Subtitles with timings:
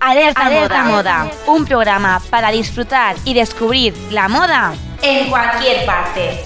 [0.00, 1.24] Alerta, Alerta moda.
[1.24, 6.42] moda, un programa para disfrutar y descubrir la moda en cualquier parte.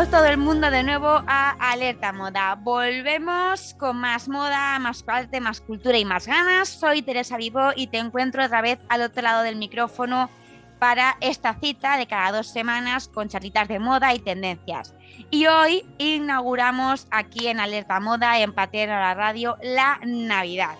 [0.00, 2.54] Bienvenidos todo el mundo de nuevo a Alerta Moda.
[2.54, 6.70] Volvemos con más moda, más arte, más cultura y más ganas.
[6.70, 10.30] Soy Teresa Vivo y te encuentro otra vez al otro lado del micrófono
[10.78, 14.94] para esta cita de cada dos semanas con charlitas de moda y tendencias.
[15.30, 20.78] Y hoy inauguramos aquí en Alerta Moda, en Paterno a la Radio, la Navidad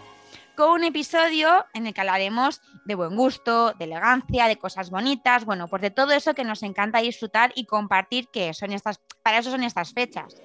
[0.61, 5.47] con un episodio en el que hablaremos de buen gusto, de elegancia, de cosas bonitas,
[5.47, 9.39] bueno, pues de todo eso que nos encanta disfrutar y compartir, que son estas, para
[9.39, 10.37] eso son estas fechas.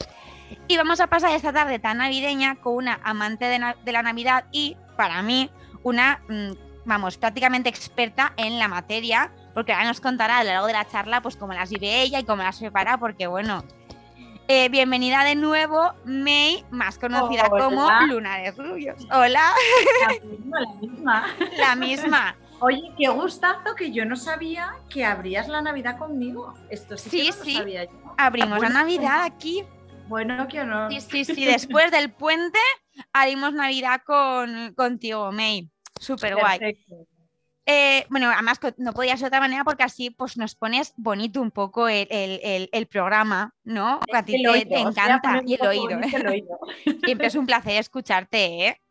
[0.70, 3.60] Y vamos a pasar esta tarde tan navideña con una amante de,
[3.92, 5.50] la Navidad y, para mí,
[5.84, 10.68] una, mm, vamos, prácticamente experta en la materia, porque ahora nos contará a lo largo
[10.68, 13.66] de la charla, pues cómo las vive ella y cómo las prepara, porque bueno,
[14.48, 19.06] eh, bienvenida de nuevo, May, más conocida como Luna de Rubios.
[19.12, 19.54] Hola.
[20.08, 21.26] La misma, la misma.
[21.58, 22.36] La misma.
[22.60, 26.54] Oye, qué gustazo que yo no sabía que abrías la Navidad conmigo.
[26.70, 27.56] Esto sí, sí, sí.
[27.56, 28.16] sabía yo.
[28.18, 29.64] Abrimos la Navidad aquí.
[30.08, 30.92] Bueno, qué honor.
[30.92, 31.46] Sí, sí, sí.
[31.46, 32.60] Después del puente
[33.12, 35.70] abrimos Navidad con, contigo, May.
[36.00, 36.60] Súper guay.
[36.60, 37.08] Perfecto.
[37.66, 41.42] Eh, bueno, además no podía ser de otra manera porque así pues nos pones bonito
[41.42, 44.00] un poco el, programa, ¿no?
[44.14, 46.00] A ti te, encanta y el oído.
[47.04, 48.82] Siempre es un placer escucharte, ¿eh?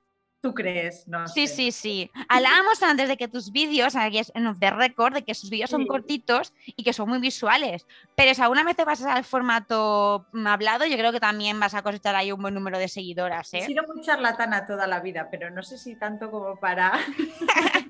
[0.44, 1.08] ¿Tú crees?
[1.08, 2.10] No sí, sí, sí.
[2.28, 5.70] Hablábamos antes de que tus vídeos, aquí es en the record, de que sus vídeos
[5.70, 7.86] son cortitos y que son muy visuales.
[8.14, 11.80] Pero si alguna vez te pasas al formato hablado, yo creo que también vas a
[11.80, 13.54] cosechar ahí un buen número de seguidoras.
[13.54, 13.60] ¿eh?
[13.60, 16.92] He sido muy charlatana toda la vida, pero no sé si tanto como para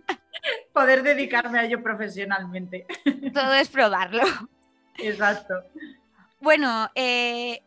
[0.72, 2.86] poder dedicarme a ello profesionalmente.
[3.34, 4.22] Todo es probarlo.
[4.98, 5.54] Exacto.
[6.40, 7.62] Bueno, eh,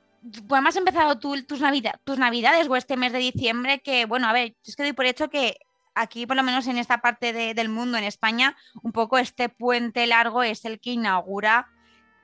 [0.48, 1.62] pues has empezado tú, tus,
[2.04, 5.06] tus navidades o este mes de diciembre, que bueno, a ver, es que doy por
[5.06, 5.58] hecho que
[5.96, 10.06] aquí, por lo menos en esta parte del mundo, en España, un poco este puente
[10.08, 11.68] largo es el que inaugura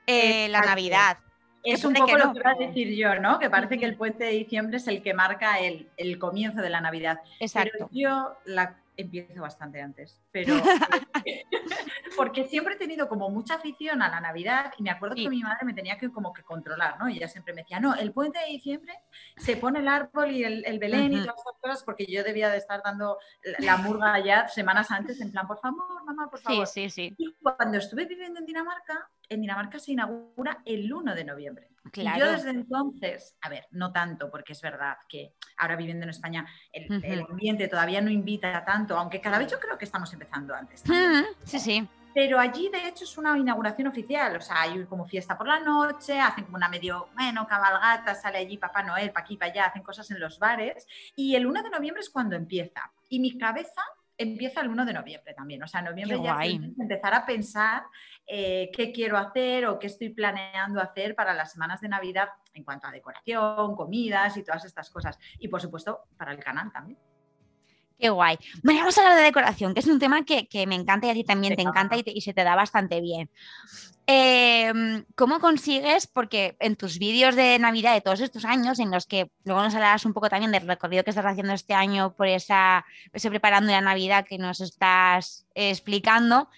[0.06, 1.18] eh, la Navidad.
[1.64, 3.38] Es un poco lo que iba a decir yo, ¿no?
[3.38, 6.68] Que parece que el puente de diciembre es el que marca el, el comienzo de
[6.68, 7.20] la Navidad.
[7.40, 7.70] Exacto.
[7.72, 10.54] Pero yo la empiezo bastante antes, pero
[12.16, 15.42] porque siempre he tenido como mucha afición a la Navidad y me acuerdo que mi
[15.42, 17.08] madre me tenía que como que controlar, ¿no?
[17.08, 18.94] Y ella siempre me decía, no, el puente de diciembre
[19.36, 22.58] se pone el árbol y el, Belén y todas esas cosas porque yo debía de
[22.58, 23.18] estar dando
[23.60, 26.66] la murga ya semanas antes en plan, por favor, mamá, por favor.
[26.66, 27.14] Sí, sí, sí.
[27.18, 31.73] Y cuando estuve viviendo en Dinamarca, en Dinamarca se inaugura el 1 de noviembre.
[32.02, 36.46] Yo desde entonces, a ver, no tanto, porque es verdad que ahora viviendo en España
[36.72, 40.82] el, ambiente todavía no invita tanto, aunque cada vez yo creo que estamos empezando antes.
[41.44, 41.88] Sí, sí.
[42.14, 44.36] Pero allí, de hecho, es una inauguración oficial.
[44.36, 48.38] O sea, hay como fiesta por la noche, hacen como una medio, bueno, cabalgata, sale
[48.38, 50.86] allí Papá Noel, para aquí, para allá, hacen cosas en los bares.
[51.16, 52.92] Y el 1 de noviembre es cuando empieza.
[53.08, 53.82] Y mi cabeza
[54.16, 55.62] empieza el 1 de noviembre también.
[55.64, 57.82] O sea, en noviembre ya empezar a pensar
[58.26, 62.64] eh, qué quiero hacer o qué estoy planeando hacer para las semanas de Navidad en
[62.64, 65.18] cuanto a decoración, comidas y todas estas cosas.
[65.38, 66.98] Y por supuesto, para el canal también.
[67.98, 68.36] Qué guay.
[68.62, 71.14] Bueno, vamos a hablar de decoración, que es un tema que, me encanta y a
[71.14, 73.30] ti también te encanta y, se te da bastante bien.
[74.06, 79.06] Em, ¿Cómo consigues, porque en tus vídeos de Navidad de todos estos años, en los
[79.06, 82.26] que luego nos hablarás un poco también del recorrido que estás haciendo este año por
[82.26, 86.48] esa, ese preparando la Navidad que nos estás explicando,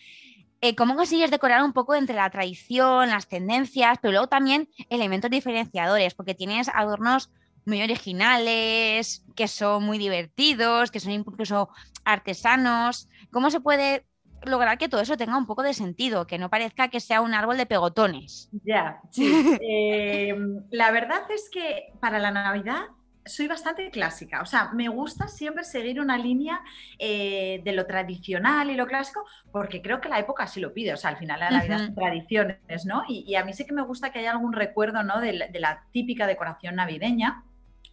[0.61, 5.31] eh, ¿cómo consigues decorar un poco entre la tradición, las tendencias, pero luego también elementos
[5.31, 6.15] diferenciadores?
[6.15, 7.31] Porque tienes adornos
[7.67, 11.69] muy originales, que son muy divertidos, que son incluso
[12.05, 13.09] artesanos.
[13.33, 14.07] ¿Cómo se puede
[14.43, 17.35] lograr que todo eso tenga un poco de sentido, que no parezca que sea un
[17.35, 18.49] árbol de pegotones?
[18.65, 19.27] Ya, sí.
[19.61, 20.35] Eh,
[20.71, 22.87] la verdad es que para la Navidad
[23.27, 26.61] soy bastante clásica, o sea, me gusta siempre seguir una línea
[26.99, 30.95] eh, de lo tradicional y lo clásico, porque creo que la época así lo pide,
[30.95, 33.03] o sea, al final la Navidad son tradiciones, ¿no?
[33.09, 35.21] Y, a mí sí que me gusta que haya algún recuerdo, ¿no?
[35.21, 37.43] de la típica decoración navideña.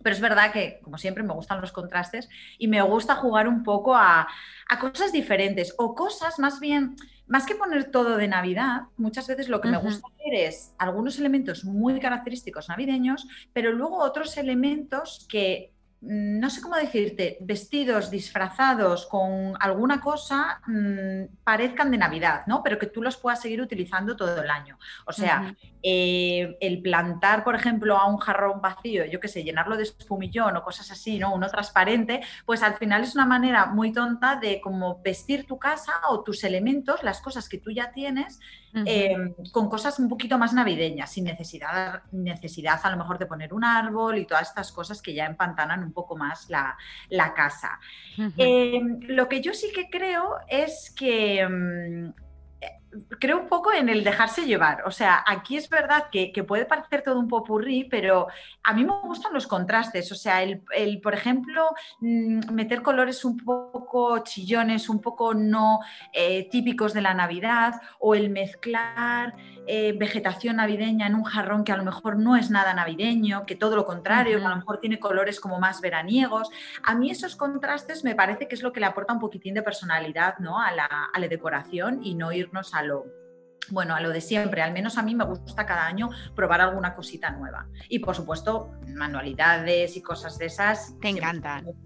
[0.03, 3.63] Pero es verdad que, como siempre, me gustan los contrastes y me gusta jugar un
[3.63, 4.27] poco a,
[4.79, 6.95] cosas diferentes o cosas más bien,
[7.28, 11.18] más que poner todo de Navidad, muchas veces lo que me gusta hacer es algunos
[11.20, 15.73] elementos muy característicos navideños, pero luego otros elementos que
[16.05, 22.61] no sé cómo decirte, vestidos disfrazados con alguna cosa mm, parezcan de Navidad, ¿no?
[22.61, 24.77] Pero que tú los puedas seguir utilizando todo el año.
[25.05, 29.77] O sea, eh, el plantar, por ejemplo, a un jarrón vacío, yo qué sé, llenarlo
[29.77, 31.33] de espumillón o cosas así, ¿no?
[31.33, 35.94] Uno transparente, pues al final es una manera muy tonta de como vestir tu casa
[36.09, 38.39] o tus elementos, las cosas que tú ya tienes,
[38.74, 43.54] em, con cosas un poquito más navideñas, sin necesidad, necesidad a lo mejor de poner
[43.54, 46.75] un árbol y todas estas cosas que ya empantanan un poco más la,
[47.36, 47.80] casa.
[48.38, 52.14] Em, lo que yo sí que creo es que em,
[53.19, 54.84] creo un poco en el dejarse llevar.
[54.86, 58.28] O sea, aquí es verdad que, puede parecer todo un popurrí, pero
[58.63, 60.12] a mí me gustan los contrastes.
[60.12, 60.62] O sea, el,
[61.01, 61.69] por ejemplo,
[62.00, 65.80] mm, meter colores un poco chillones, un poco no
[66.12, 69.36] eh, típicos de la Navidad, o el mezclar
[69.66, 73.56] eh, vegetación navideña en un jarrón que a lo mejor no es nada navideño, que
[73.56, 76.50] todo lo contrario, que a lo mejor tiene colores como más veraniegos.
[76.84, 79.63] A mí esos contrastes me parece que es lo que le aporta un poquitín de
[79.63, 80.60] personalidad ¿no?
[80.60, 83.06] a, la, a la decoración y no irnos a lo,
[83.69, 86.95] bueno, a lo de siempre, al menos a mí me gusta cada año probar alguna
[86.95, 87.68] cosita nueva.
[87.89, 90.97] Y por supuesto, manualidades y cosas de esas.
[91.00, 91.65] Te encantan.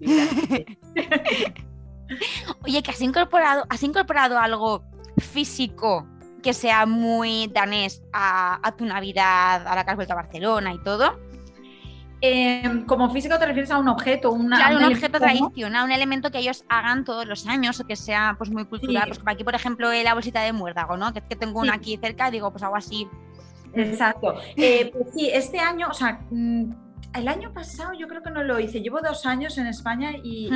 [2.64, 4.82] Oye, que has incorporado, has incorporado algo
[5.18, 6.06] físico
[6.42, 10.72] que sea muy danés a, a tu Navidad, a la que has vuelto a Barcelona
[10.72, 11.18] y todo.
[12.20, 16.32] Em, como físico te refieres a un objeto, una, claro, un, objeto tradicional, un elemento
[16.32, 19.04] que ellos hagan todos los años o que sea pues muy cultural.
[19.06, 21.12] Pues como aquí, por ejemplo, la bolsita de muérdago, ¿no?
[21.12, 23.06] Que, que tengo una aquí cerca, digo, pues algo así.
[23.74, 24.34] Exacto.
[24.56, 26.72] Eh, pues sí, este año, o sea, mm,
[27.14, 28.80] el año pasado yo creo que no lo hice.
[28.80, 30.50] Llevo dos años en España y,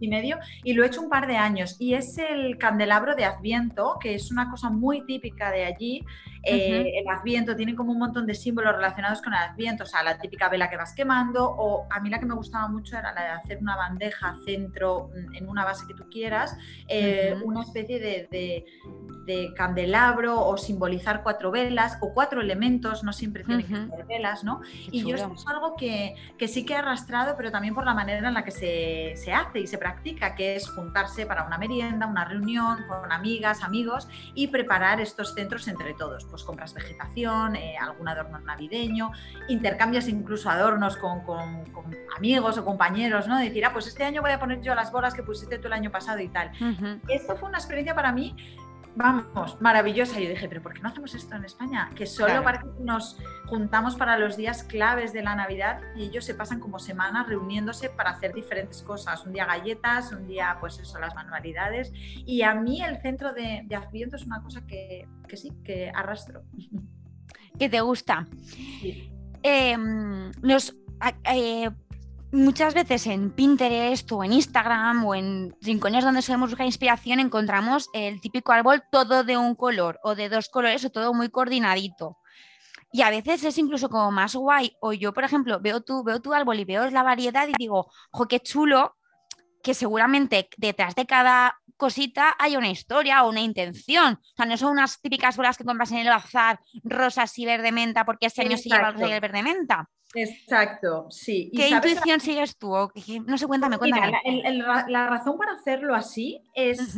[0.00, 1.76] y, medio y lo he hecho un par de años.
[1.78, 6.04] Y es el candelabro de Adviento, que es una cosa muy típica de allí.
[6.46, 10.02] Eh, el Adviento tiene como un montón de símbolos relacionados con el Adviento, o sea,
[10.02, 13.12] la típica vela que vas quemando, o a mí la que me gustaba mucho era
[13.12, 16.56] la de hacer una bandeja centro mm, en una base que tú quieras,
[16.88, 18.64] eh, una especie de,
[19.56, 24.60] candelabro o simbolizar cuatro velas o cuatro elementos, no siempre tiene que ser velas, ¿no?
[24.92, 26.14] y yo esto es algo que,
[26.46, 29.58] sí que he arrastrado, pero también por la manera en la que se, se hace
[29.58, 34.46] y se practica, que es juntarse para una merienda, una reunión con amigas, amigos y
[34.46, 39.10] preparar estos centros entre todos pues compras vegetación, eh, algún adorno navideño,
[39.48, 41.22] intercambias incluso adornos con,
[42.14, 43.38] amigos o compañeros, ¿no?
[43.38, 45.72] decir, ah, pues este año voy a poner yo las bolas que pusiste tú el
[45.72, 46.52] año pasado y tal.
[47.08, 48.36] Esto fue una experiencia para mí
[48.96, 50.18] vamos, maravillosa.
[50.18, 51.90] Yo dije, pero ¿por qué no hacemos esto en España?
[51.94, 56.24] Que solo parece que nos juntamos para los días claves de la Navidad y ellos
[56.24, 59.24] se pasan como semanas reuniéndose para hacer diferentes cosas.
[59.24, 61.92] Un día galletas, un día, pues eso, las manualidades.
[61.94, 66.42] Y a mí el centro de, de Adviento es una cosa que, sí, que arrastro.
[67.58, 68.26] Que te gusta.
[69.42, 70.30] Em,
[71.24, 71.70] eh,
[72.32, 77.88] muchas veces en Pinterest o en Instagram o en rincones donde solemos buscar inspiración encontramos
[77.92, 82.18] el típico árbol todo de un color o de dos colores o todo muy coordinadito.
[82.92, 84.76] Y a veces es incluso como más guay.
[84.80, 87.90] O yo, por ejemplo, veo tu, veo tu árbol y veo la variedad y digo,
[88.10, 88.96] jo, qué chulo,
[89.62, 94.14] que seguramente detrás de cada cosita hay una historia o una intención.
[94.14, 97.72] O sea, no son unas típicas bolas que compras en el bazar rosas y verde
[97.72, 99.88] menta porque este año se lleva el verde menta.
[100.14, 101.50] Exacto, sí.
[101.54, 102.72] ¿Qué intuición sigues tú?
[103.26, 104.12] No sé, cuéntame, cuéntame.
[104.24, 106.96] Mira, la, razón para hacerlo así es,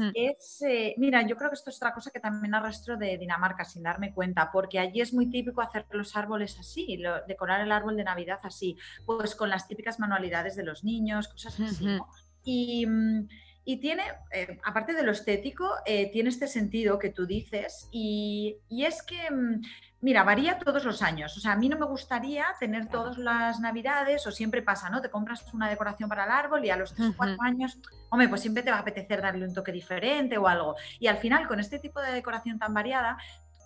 [0.62, 3.82] eh, mira, yo creo que esto es otra cosa que también arrastro de Dinamarca sin
[3.82, 8.04] darme cuenta, porque allí es muy típico hacer los árboles así, decorar el árbol de
[8.04, 11.98] Navidad así, pues con las típicas manualidades de los niños, cosas así.
[12.44, 17.26] Y mm, y tiene, eh, aparte de lo estético, eh, tiene este sentido que tú
[17.26, 19.60] dices y, es que, mm,
[20.00, 21.36] mira, varía todos los años.
[21.36, 25.02] O sea, a mí no me gustaría tener todas las navidades o siempre pasa, ¿no?
[25.02, 28.28] Te compras una decoración para el árbol y a los 3 o 4 años, hombre,
[28.28, 30.74] pues siempre te va a apetecer darle un toque diferente o algo.
[30.98, 33.18] Y al final, con este tipo de decoración tan variada,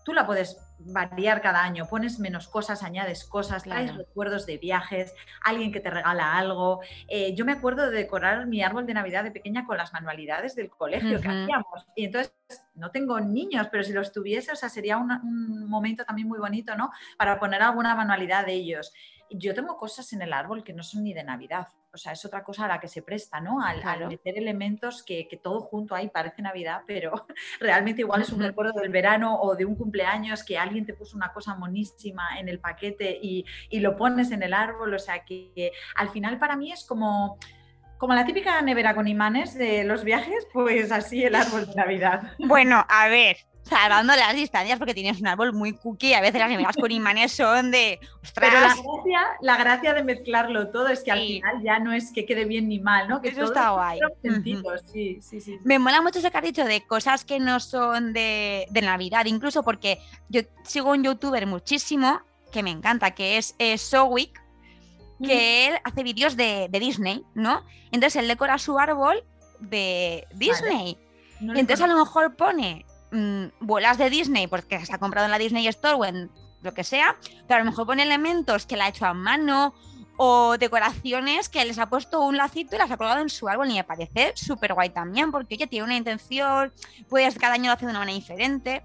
[0.04, 5.14] tú la puedes variar cada año, pones menos cosas, añades cosas, traes recuerdos de viajes,
[5.42, 6.80] alguien que te regala algo.
[7.08, 10.56] Eh, yo me acuerdo de decorar mi árbol de Navidad de pequeña con las manualidades
[10.56, 11.86] del colegio que hacíamos.
[11.94, 12.34] Y entonces
[12.74, 16.38] no tengo niños, pero si los tuviese, o sea, sería un, un momento también muy
[16.38, 16.90] bonito, ¿no?
[17.16, 18.92] Para poner alguna manualidad de ellos
[19.34, 21.68] yo tengo cosas en el árbol que no son ni de Navidad.
[21.94, 23.60] O sea, es otra cosa a la que se presta, ¿no?
[23.60, 27.12] Al, meter elementos que, todo junto ahí parece Navidad, pero
[27.60, 31.16] realmente igual es un recuerdo del verano o de un cumpleaños que alguien te puso
[31.16, 33.44] una cosa monísima en el paquete y,
[33.80, 34.94] lo pones en el árbol.
[34.94, 37.38] O sea, que, al final para mí es como
[37.98, 42.32] como la típica nevera con imanes de los viajes, pues así el árbol de Navidad.
[42.40, 46.14] Bueno, a ver, salvando las distancias porque tienes un árbol muy cookie.
[46.14, 47.98] A veces las amigas con imanes son de.
[48.34, 52.12] Pero la gracia, la gracia de mezclarlo todo es que al final ya no es
[52.12, 53.20] que quede bien ni mal, ¿no?
[53.20, 53.98] Que Eso está guay.
[54.92, 58.12] sí, sí, sí, Me mola mucho eso que has dicho de cosas que no son
[58.12, 62.20] de, de Navidad, incluso porque yo sigo un youtuber muchísimo
[62.52, 64.40] que me encanta, que es eh, Sowick,
[65.24, 67.64] que él hace vídeos de, Disney, ¿no?
[67.92, 69.24] Entonces él decora su árbol
[69.60, 70.98] de Disney.
[71.40, 75.38] entonces a lo mejor pone mm, bolas de Disney porque se ha comprado en la
[75.38, 76.30] Disney Store o en
[76.62, 77.16] lo que sea,
[77.46, 79.74] pero a lo mejor pone elementos que la ha hecho a mano
[80.16, 83.70] o decoraciones que les ha puesto un lacito y las ha colgado en su árbol
[83.70, 86.72] y me parece súper guay también porque ella tiene una intención,
[87.08, 88.84] pues cada año lo hace de una manera diferente.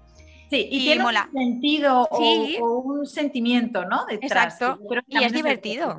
[0.50, 4.06] Sí, y, tiene un sentido o, un sentimiento, ¿no?
[4.06, 4.54] Detrás.
[4.54, 4.80] Exacto.
[5.06, 5.94] y es divertido.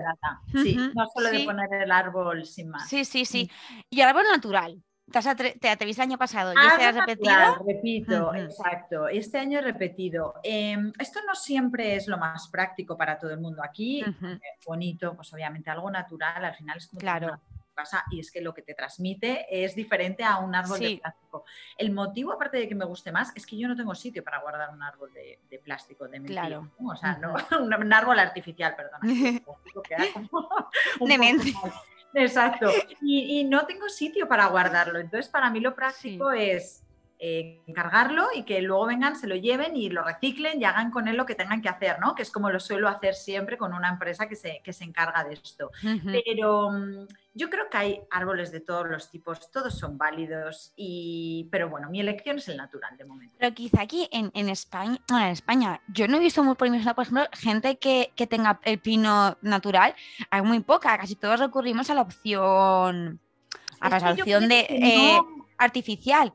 [0.52, 2.90] Sí, no solo de poner el árbol sin más.
[2.90, 3.50] Sí, sí, sí.
[3.92, 4.82] Y el árbol natural.
[5.12, 6.54] ¿Te, te atreviste el año pasado?
[6.54, 7.64] ¿Y este has repetido?
[7.66, 9.08] repito, exacto.
[9.08, 10.36] Este año he repetido.
[10.44, 13.64] Em, esto no siempre es lo más práctico para todo el mundo.
[13.64, 14.04] Aquí,
[14.66, 17.40] bonito, pues obviamente algo natural, al final es como claro
[18.12, 21.46] y es que lo que te transmite es diferente a un árbol de plástico.
[21.78, 24.40] El motivo, aparte de que me guste más, es que yo no tengo sitio para
[24.40, 26.42] guardar un árbol de, plástico, de mentira.
[26.42, 26.72] Claro.
[26.84, 29.00] O sea, no, un, árbol artificial, perdón.
[31.00, 31.54] de mente.
[32.14, 32.72] Exacto.
[33.02, 35.00] Y, no tengo sitio para guardarlo.
[35.00, 36.84] Entonces, para mí lo práctico es
[37.22, 41.10] eh, encargarlo y que luego vengan, se lo lleven y lo reciclen y hagan con
[41.10, 42.16] él lo que tengan que hacer, ¿no?
[42.16, 45.26] Que es como lo suelo hacer siempre con una empresa que se, que se encarga
[45.26, 45.70] de esto.
[46.06, 51.50] Pero mm, yo creo que hay árboles de todos los tipos, todos son válidos, y...
[51.52, 53.36] pero bueno, mi elección es el natural de momento.
[53.38, 57.04] Pero quizá aquí en, en España, en España, yo no he visto muy por, por
[57.04, 59.94] ejemplo, gente que, que tenga el pino natural,
[60.30, 63.20] hay muy poca, casi todos recurrimos a la opción,
[63.82, 65.20] a la opción de, eh,
[65.58, 66.34] artificial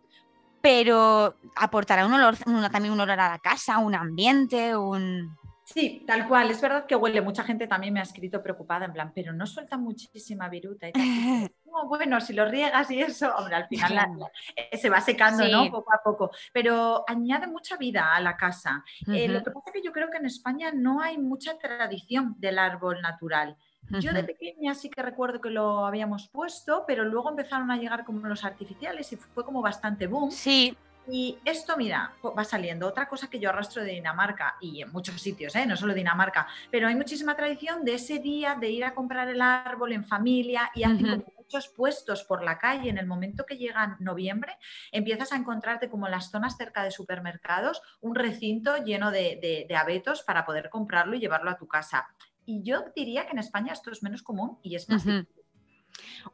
[0.64, 2.38] pero aportará un olor,
[2.72, 5.36] también un olor a la casa, un ambiente, un...
[5.62, 6.50] Sí, tal cual.
[6.50, 7.20] Es verdad que huele.
[7.20, 10.88] Mucha gente también me ha escrito preocupada, en plan, pero no suelta muchísima viruta.
[10.88, 10.92] Y
[11.86, 14.08] bueno, si lo riegas y eso, hombre, al final
[14.56, 15.70] eh, se va secando, ¿no?
[15.70, 16.30] Poco a poco.
[16.50, 18.82] Pero añade mucha vida a la casa.
[19.06, 22.36] Eh, lo que pasa es que yo creo que en España no hay mucha tradición
[22.38, 23.58] del árbol natural.
[24.00, 28.04] Yo de pequeña sí que recuerdo que lo habíamos puesto, pero luego empezaron a llegar
[28.04, 30.30] como los artificiales y fue como bastante boom.
[30.30, 30.76] Sí.
[31.06, 32.86] Y esto, mira, va saliendo.
[32.86, 35.66] Otra cosa que yo arrastro de Dinamarca y en muchos sitios, ¿eh?
[35.66, 39.42] no solo Dinamarca, pero hay muchísima tradición de ese día de ir a comprar el
[39.42, 42.88] árbol en familia y hacen muchos puestos por la calle.
[42.88, 44.56] En el momento que llega noviembre,
[44.92, 49.76] empiezas a encontrarte como en las zonas cerca de supermercados un recinto lleno de, de
[49.76, 52.08] abetos para poder comprarlo y llevarlo a tu casa.
[52.46, 55.04] Y yo diría que en España esto es menos común y es más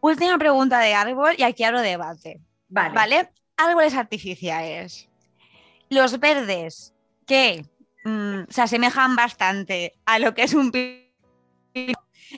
[0.01, 2.41] Última pregunta de árbol y aquí abro debate.
[2.69, 2.95] Vale.
[2.95, 3.31] ¿Vale?
[3.57, 5.09] Árboles artificiales.
[5.91, 6.95] Los verdes
[7.27, 7.67] que
[8.05, 10.71] mm, se asemejan bastante a lo que es un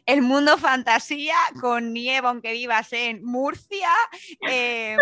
[0.06, 3.90] el mundo fantasía con nieve, aunque vivas en Murcia,
[4.48, 4.96] eh,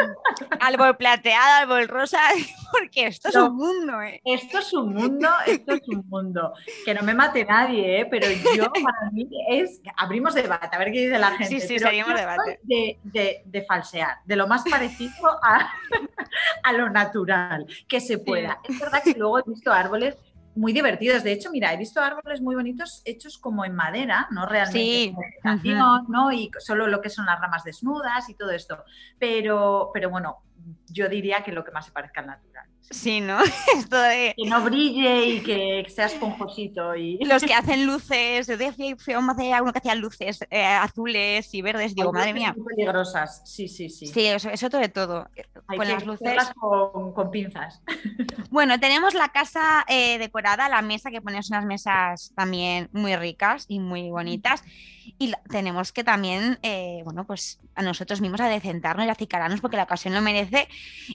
[0.61, 2.19] árbol plateado, árbol rosa,
[2.73, 4.01] porque esto es un mundo.
[4.03, 4.21] ¿eh?
[4.25, 6.53] Esto es un mundo, esto es un mundo.
[6.85, 8.07] Que no me mate nadie, ¿eh?
[8.11, 9.81] pero yo para mí es.
[9.97, 11.61] Abrimos debate, a ver qué dice la gente.
[11.61, 12.61] Sí, sí, seguimos debate.
[12.63, 15.71] De, de, falsear, de lo más parecido a,
[16.63, 18.61] a lo natural que se pueda.
[18.69, 20.17] Es verdad que luego he visto árboles
[20.55, 21.23] muy divertidos.
[21.23, 25.15] De hecho, mira, he visto árboles muy bonitos hechos como en madera, no realmente sí.
[26.09, 26.33] ¿no?
[26.33, 28.85] Y solo lo que son las ramas desnudas y todo esto.
[29.19, 30.39] Pero, pero bueno,
[30.89, 32.70] yo diría que lo que más se parezca al natural.
[32.91, 33.39] Sí, ¿no?
[33.77, 34.35] Esto de...
[34.37, 36.97] Que no brille y que sea esponjosito.
[36.97, 37.19] Y...
[37.25, 42.13] Los que hacen luces, yo decía uno que hacía luces eh, azules y verdes, digo,
[42.13, 42.53] madre mía.
[42.57, 44.09] Muy peligrosas, sí, sí, sí.
[44.09, 45.29] Sí, eso, eso de todo.
[45.69, 46.51] Hay con las luces.
[46.59, 47.81] Con, con, pinzas.
[48.51, 53.67] Bueno, tenemos la casa eh, decorada, la mesa, que pones unas mesas también muy ricas
[53.69, 54.65] y muy bonitas.
[55.19, 59.85] Y tenemos que también, eh, bueno, pues a nosotros mismos adecentarnos y acicararnos porque la
[59.85, 60.69] ocasión lo merece.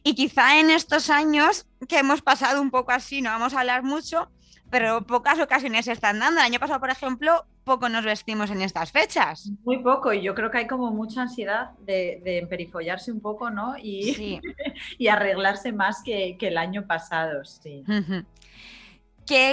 [0.04, 3.84] Y quizá en estos años que hemos pasado un poco así, no vamos a hablar
[3.84, 4.30] mucho,
[4.70, 6.40] pero pocas ocasiones se están dando.
[6.40, 9.52] El año pasado, por ejemplo, poco nos vestimos en estas fechas.
[9.64, 13.50] Muy poco, y yo creo que hay como mucha ansiedad de, de emperifollarse un poco,
[13.50, 13.78] ¿no?
[13.78, 14.40] Y,
[14.98, 17.84] y arreglarse más que, el año pasado, sí.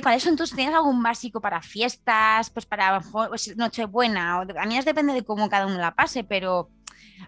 [0.02, 4.40] ¿Cuáles son tus, tienes algún básico para fiestas, pues para pues, Nochebuena?
[4.40, 6.69] O, a mí depende de cómo cada uno la pase, pero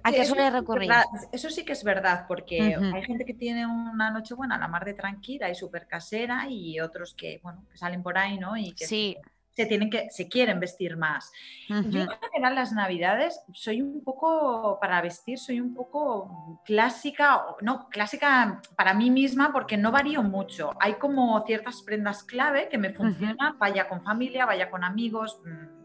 [0.02, 0.90] ¿a qué suele recurrir?
[1.32, 4.94] Eso sí que es verdad, porque hay gente que tiene una Nochebuena la mar de
[4.94, 8.56] tranquila y súper casera y otros que, bueno, que salen por ahí, ¿no?
[8.56, 9.16] Y que sí.
[9.50, 11.32] se tienen que, se quieren vestir más.
[11.68, 17.88] Yo en general las navidades soy un poco, para vestir, soy un poco clásica, no,
[17.88, 20.72] clásica para mí misma porque no varío mucho.
[20.80, 25.48] Hay como ciertas prendas clave que me funcionan, vaya con familia, vaya con amigos, mm,
[25.50, 25.83] eh,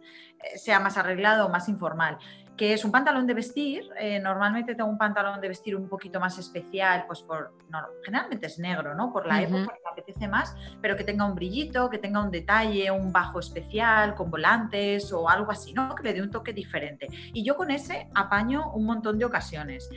[0.56, 2.18] sea más arreglado o más informal
[2.60, 3.90] que es un pantalón de vestir.
[3.98, 8.48] Eh, normalmente tengo un pantalón de vestir un poquito más especial, pues por, no, generalmente
[8.48, 9.14] es negro, ¿no?
[9.14, 12.32] Por la época que me apetece más, pero que tenga un brillito, que tenga un
[12.32, 15.96] detalle, un bajo especial con volantes o algo así, ¿no?
[15.96, 17.08] Que le dé un toque diferente.
[17.32, 19.90] Y yo con ese apaño un montón de ocasiones.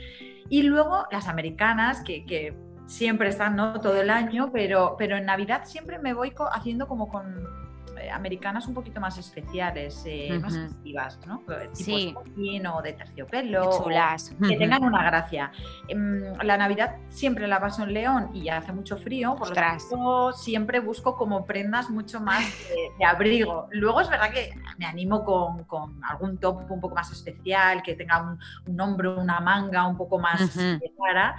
[0.47, 3.81] Y luego las americanas, que, que siempre están, ¿no?
[3.81, 7.62] Todo el año, pero, pero en Navidad siempre me voy haciendo como con eh,
[8.11, 11.43] americanas un poquito más especiales, eh, más festivas, ¿no?
[11.49, 12.61] Eh, tipo sí.
[12.65, 13.83] o de terciopelo.
[13.83, 14.35] chulas.
[14.47, 15.51] Que tengan una gracia.
[15.87, 19.55] Em, la Navidad siempre la paso en León y ya hace mucho frío, por lo
[19.55, 22.43] tanto siempre busco como prendas mucho más
[22.99, 23.67] de, abrigo.
[23.71, 27.95] Luego es verdad que me animo con, con, algún top un poco más especial, que
[27.95, 30.57] tenga un, un hombro, una manga un poco más
[30.97, 31.35] clara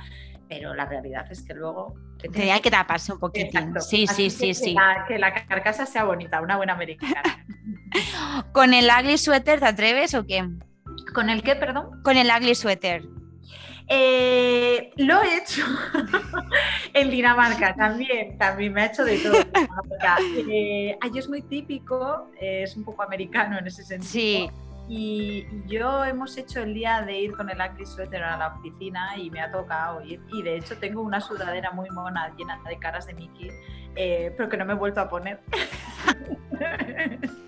[0.49, 1.95] pero la realidad es que luego...
[2.33, 3.59] Que hay que taparse un poquito.
[3.81, 4.77] Sí, sí, sí, sí.
[5.07, 7.23] que la carcasa sea bonita, una buena americana.
[8.53, 10.49] ¿Con el ugly sweater te atreves o qué?
[11.15, 12.03] ¿Con el qué, perdón?
[12.03, 13.03] Con el ugly sweater.
[13.87, 15.63] Eh, lo he hecho
[16.95, 19.35] en Dinamarca también, también me ha hecho de todo.
[20.51, 24.11] Eh, allí es muy típico, es un poco americano en ese sentido.
[24.11, 24.51] Sí.
[24.89, 29.17] Y yo hemos hecho el día de ir con el Acri Sweater a la oficina
[29.17, 30.21] y me ha tocado ir.
[30.33, 33.51] Y de hecho tengo una sudadera muy mona llena de caras de Mickey,
[33.97, 35.41] eh, pero que no me he vuelto a poner.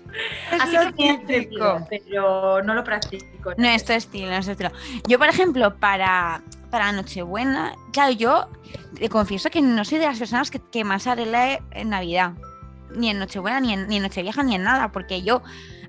[0.51, 1.49] Es Así lo que
[1.89, 3.53] pero no lo practico.
[3.57, 4.71] No, esto es estilo, no es estilo.
[5.07, 6.41] Yo, por ejemplo, para,
[6.71, 8.47] para Nochebuena, claro, yo
[8.95, 12.33] te confieso que no soy de las personas que, que más arregla en Navidad,
[12.95, 15.43] ni en Nochebuena, ni en, ni en Nochevieja, ni en nada, porque yo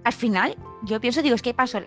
[0.05, 1.81] al final yo pienso, digo, es que paso,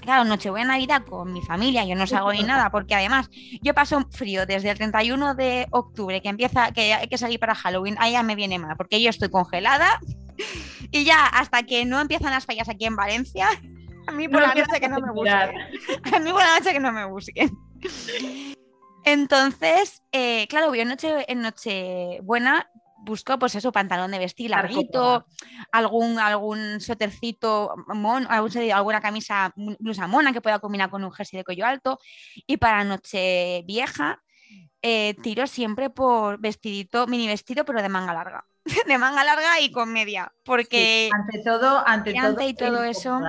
[0.00, 3.30] claro, Nochebuena, Navidad con mi familia, yo no salgo ni nada, porque además
[3.62, 7.54] yo paso frío desde el 31 de octubre, que empieza, que hay que salir para
[7.54, 9.98] Halloween, ahí ya me viene mal, porque yo estoy congelada
[10.90, 13.48] y ya hasta que no empiezan las fallas aquí en Valencia,
[14.06, 15.32] a mí por la noche que no me busquen.
[16.12, 17.50] A mí por la noche que no me busquen.
[19.04, 22.70] Entonces, eh, claro, yo noche, en Nochebuena
[23.04, 25.26] busco pues eso, pantalón de vestir larguito,
[25.72, 31.66] algún, algún suétercito, alguna camisa, blusa mona que pueda combinar con un jersey de cuello
[31.66, 31.98] alto.
[32.46, 34.22] Y para noche vieja,
[34.82, 38.44] eh, tiro siempre por vestidito, mini vestido, pero de manga larga.
[38.86, 40.32] de manga larga y con media.
[40.44, 43.20] Porque ante todo, ante todo, y todo eso.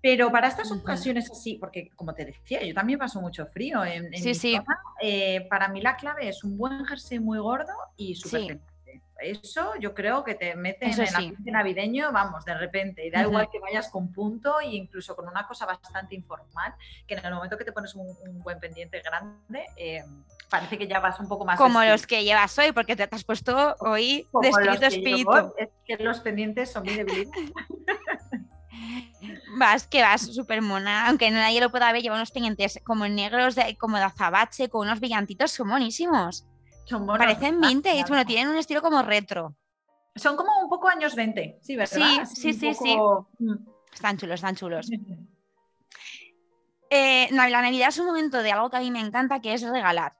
[0.00, 4.12] Pero para estas ocasiones así, porque como te decía, yo también paso mucho frío en,
[4.14, 4.58] sí, sí.
[5.02, 8.60] Eh, para mí la clave es un buen jersey muy gordo y súper
[9.18, 13.06] eso yo creo que te mete en el ambiente navideño, vamos, de repente.
[13.06, 16.74] Y da igual que vayas con punto e incluso con una cosa bastante informal,
[17.06, 20.04] que en el momento que te pones un, buen pendiente grande, eh,
[20.48, 21.58] parece que ya vas un poco más.
[21.58, 25.54] Como los que llevas hoy, porque te has puesto hoy de espíritu espíritu.
[25.56, 27.34] es que los pendientes son muy debilitos.
[29.58, 33.54] vas, que vas súper mona, aunque nadie lo pueda ver, lleva unos pendientes como negros,
[33.54, 36.46] de, como de azabache, con unos brillantitos, son monísimos.
[37.18, 39.54] Parecen vintage, bueno, tienen un estilo como retro.
[40.14, 42.26] Son como un poco años 20, sí, ¿verdad?
[42.26, 42.96] Sí, sí, sí,
[43.38, 43.54] mm.
[43.92, 44.88] Están chulos, están chulos.
[46.90, 49.62] Eh, la Navidad es un momento de algo que a mí me encanta, que es
[49.62, 50.16] regalar.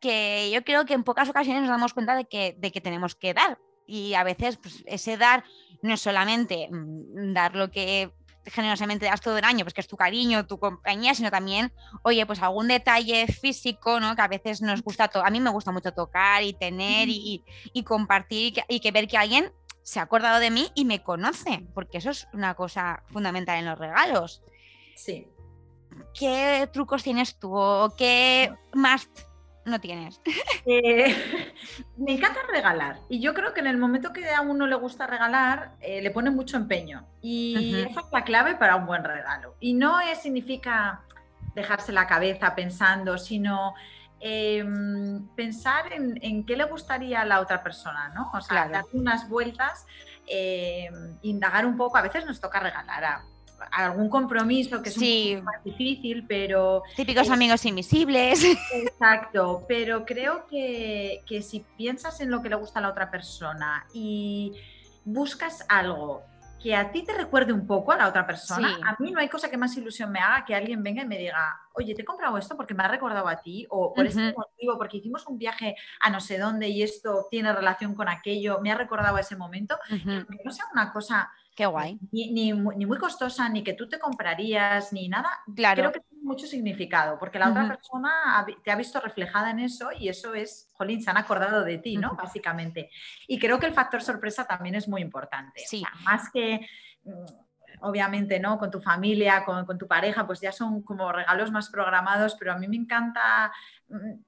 [0.00, 3.14] Que yo creo que en pocas ocasiones nos damos cuenta de que, de que tenemos
[3.14, 3.58] que dar.
[3.86, 5.44] Y a veces pues, ese dar
[5.82, 8.12] no es solamente mm, dar lo que
[8.46, 12.24] generosamente das todo el año, pues que es tu cariño, tu compañía, sino también, oye,
[12.26, 14.14] pues algún detalle físico, ¿no?
[14.14, 17.42] Que a veces nos gusta, a mí me gusta mucho tocar y tener y,
[17.84, 19.52] compartir y que, ver que alguien
[19.82, 23.66] se ha acordado de mí y me conoce, porque eso es una cosa fundamental en
[23.66, 24.42] los regalos.
[24.96, 25.28] Sí.
[26.12, 29.08] ¿Qué trucos tienes tú o qué más
[29.64, 30.20] no tienes?
[30.66, 31.14] Eh,
[31.98, 35.06] me encanta regalar y yo creo que en el momento que a uno le gusta
[35.06, 39.56] regalar, eh, le pone mucho empeño y esa es la clave para un buen regalo.
[39.60, 41.02] Y no es, significa
[41.54, 43.74] dejarse la cabeza pensando, sino
[44.20, 48.30] em, pensar en, qué le gustaría a la otra persona, ¿no?
[48.32, 49.86] O sea, dar unas vueltas,
[50.26, 53.24] em, indagar un poco, a veces nos toca regalar a
[53.70, 56.82] algún compromiso que es un poco más difícil, pero...
[56.96, 58.44] Típicos amigos invisibles.
[58.72, 63.86] Exacto, pero creo que, si piensas en lo que le gusta a la otra persona
[63.92, 64.52] y
[65.04, 66.22] buscas algo
[66.62, 69.28] que a ti te recuerde un poco a la otra persona, a mí no hay
[69.28, 72.04] cosa que más ilusión me haga que alguien venga y me diga, oye, te he
[72.06, 75.36] comprado esto porque me ha recordado a ti, o por este motivo, porque hicimos un
[75.36, 79.20] viaje a no sé dónde y esto tiene relación con aquello, me ha recordado a
[79.20, 81.98] ese momento, que no sea una cosa Qué guay.
[82.10, 85.30] Ni, muy costosa, ni que tú te comprarías, ni nada.
[85.54, 85.82] Claro.
[85.82, 89.90] Creo que tiene mucho significado, porque la otra persona te ha visto reflejada en eso
[89.92, 92.16] y eso es, jolín, se han acordado de ti, ¿no?
[92.16, 92.90] Básicamente.
[93.28, 95.62] Y creo que el factor sorpresa también es muy importante.
[95.66, 95.84] Sí.
[96.02, 96.66] más que
[97.04, 97.24] mm,
[97.82, 98.58] obviamente, ¿no?
[98.58, 102.52] Con tu familia, con, con, tu pareja, pues ya son como regalos más programados, pero
[102.52, 103.52] a mí me encanta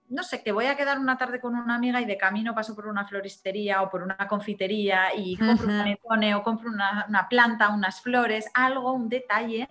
[0.09, 2.75] no sé, que voy a quedar una tarde con una amiga y de camino paso
[2.75, 7.71] por una floristería o por una confitería y compro un panetone o compro una, planta,
[7.71, 9.69] unas flores, algo, un detalle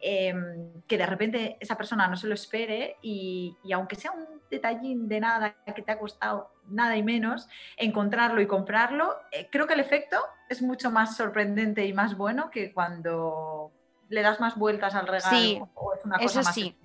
[0.00, 5.08] em, que de repente esa persona no se lo espere y, aunque sea un detallín
[5.08, 9.74] de nada que te ha costado nada y menos, encontrarlo y comprarlo, eh, creo que
[9.74, 13.72] el efecto es mucho más sorprendente y más bueno que cuando
[14.08, 16.76] le das más vueltas al regalo o es una cosa más sí.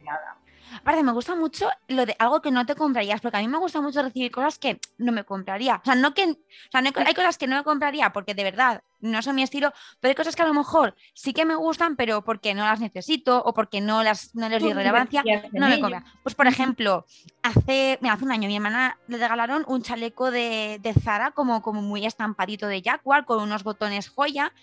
[0.80, 3.58] Aparte, me gusta mucho lo de algo que no te comprarías, porque a mí me
[3.58, 5.76] gusta mucho recibir cosas que no me compraría.
[5.78, 6.36] O sea, no que, o
[6.72, 10.12] sea, hay cosas que no me compraría porque de verdad no son mi estilo, pero
[10.12, 13.42] hay cosas que a lo mejor sí que me gustan, pero porque no las necesito
[13.44, 16.06] o porque no, las, no les doy relevancia, no me compran.
[16.24, 17.06] Pues, por ejemplo,
[17.44, 21.82] hace, hace un año mi hermana le regalaron un chaleco de, de, Zara como, como
[21.82, 24.54] muy estampadito de Jaguar con unos botones joya.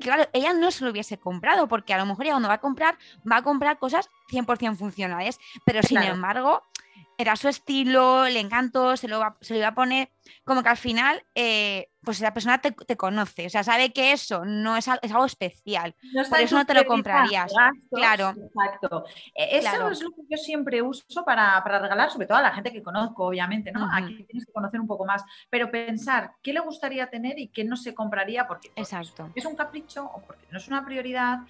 [0.00, 2.60] Claro, ella no se lo hubiese comprado porque a lo mejor ya cuando va a
[2.60, 2.98] comprar,
[3.30, 6.62] va a comprar cosas 100% funcionales, pero sin embargo
[7.18, 10.08] era su estilo, le encantó, se lo, se lo iba a poner,
[10.44, 14.44] como que al final, eh, pues esa persona te, conoce, o sea, sabe que eso
[14.44, 15.96] no es, es algo especial,
[16.30, 17.52] por eso no te lo comprarías.
[17.90, 18.30] claro.
[18.30, 19.04] Exacto.
[19.34, 22.70] E, eso es lo que yo siempre uso para, regalar, sobre todo a la gente
[22.70, 23.88] que conozco, obviamente, ¿no?
[23.92, 27.64] Aquí tienes que conocer un poco más, pero pensar qué le gustaría tener y qué
[27.64, 29.28] no se compraría porque, Exacto.
[29.34, 31.40] es un capricho o porque no es una prioridad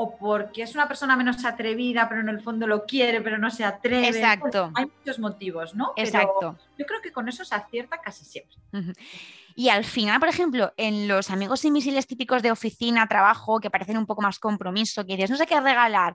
[0.00, 3.50] o porque es una persona menos atrevida, pero en el fondo lo quiere, pero no
[3.50, 4.06] se atreve.
[4.06, 4.70] Exacto.
[4.76, 5.92] hay muchos motivos, ¿no?
[5.96, 6.56] Exacto.
[6.78, 8.56] yo creo que con eso se acierta casi siempre.
[9.56, 13.98] Y al final, por ejemplo, en los amigos invisibles típicos de oficina, trabajo, que parecen
[13.98, 16.14] un poco más compromiso, que dices, no sé qué regalar,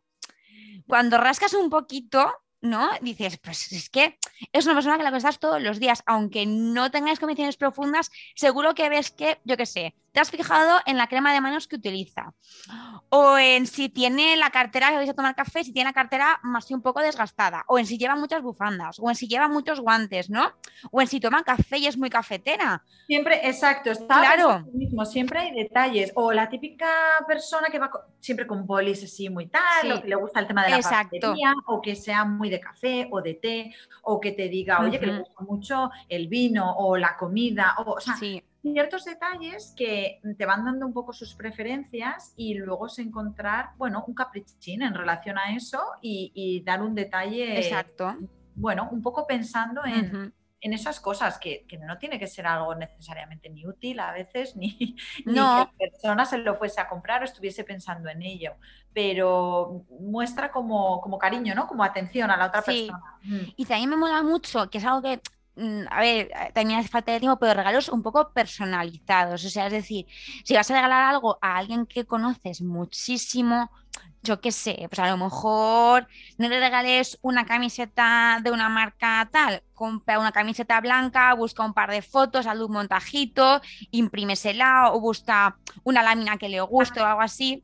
[0.87, 2.89] cuando rascas un poquito, ¿no?
[3.01, 4.17] Dices, pues es que
[4.53, 8.73] es una persona que la estás todos los días, aunque no tengáis convicciones profundas, seguro
[8.75, 11.75] que ves que, yo qué sé, te has fijado en la crema de manos que
[11.75, 12.33] utiliza,
[13.09, 16.39] o en si tiene la cartera que vais a tomar café, si tiene la cartera
[16.43, 19.47] más y un poco desgastada, o en si lleva muchas bufandas, o en si lleva
[19.47, 20.51] muchos guantes, ¿no?
[20.91, 22.83] O en si toma café y es muy cafetera.
[23.07, 24.65] Siempre, exacto, está claro.
[24.71, 26.87] mismo, siempre hay detalles, o la típica
[27.27, 30.63] persona que va siempre con bolis así muy tal, o que le gusta el tema
[30.63, 31.33] de la exacto.
[31.65, 33.73] o que sea muy de café o de té,
[34.03, 37.93] o que te diga, oye, que le gusta mucho el vino o la comida, o,
[37.93, 38.15] o sea,
[38.63, 44.05] ciertos detalles que te van dando un poco sus preferencias y luego es encontrar, bueno,
[44.07, 47.59] un caprichín en relación a eso y, dar un detalle.
[47.59, 48.15] Exacto.
[48.55, 52.73] Bueno, un poco pensando en, en esas cosas que, que, no tiene que ser algo
[52.73, 57.25] necesariamente ni útil a veces, ni, que la persona se lo fuese a comprar o
[57.25, 58.53] estuviese pensando en ello,
[58.93, 61.67] pero muestra como, como cariño, ¿no?
[61.67, 63.17] Como atención a la otra persona.
[63.23, 63.43] Mm.
[63.57, 65.19] Y también me mola mucho, que es algo que
[65.55, 69.45] a ver, eh, también hace falta de tiempo, pero regalos un poco personalizados.
[69.45, 70.05] O sea, es decir,
[70.43, 73.69] si vas a regalar algo a alguien que conoces muchísimo,
[74.23, 79.29] yo qué sé, pues a lo mejor no le regales una camiseta de una marca
[79.31, 83.61] tal, compra una camiseta blanca, busca un par de fotos, hazle un montajito,
[83.91, 87.63] imprímesela o busca una lámina que le guste o algo así.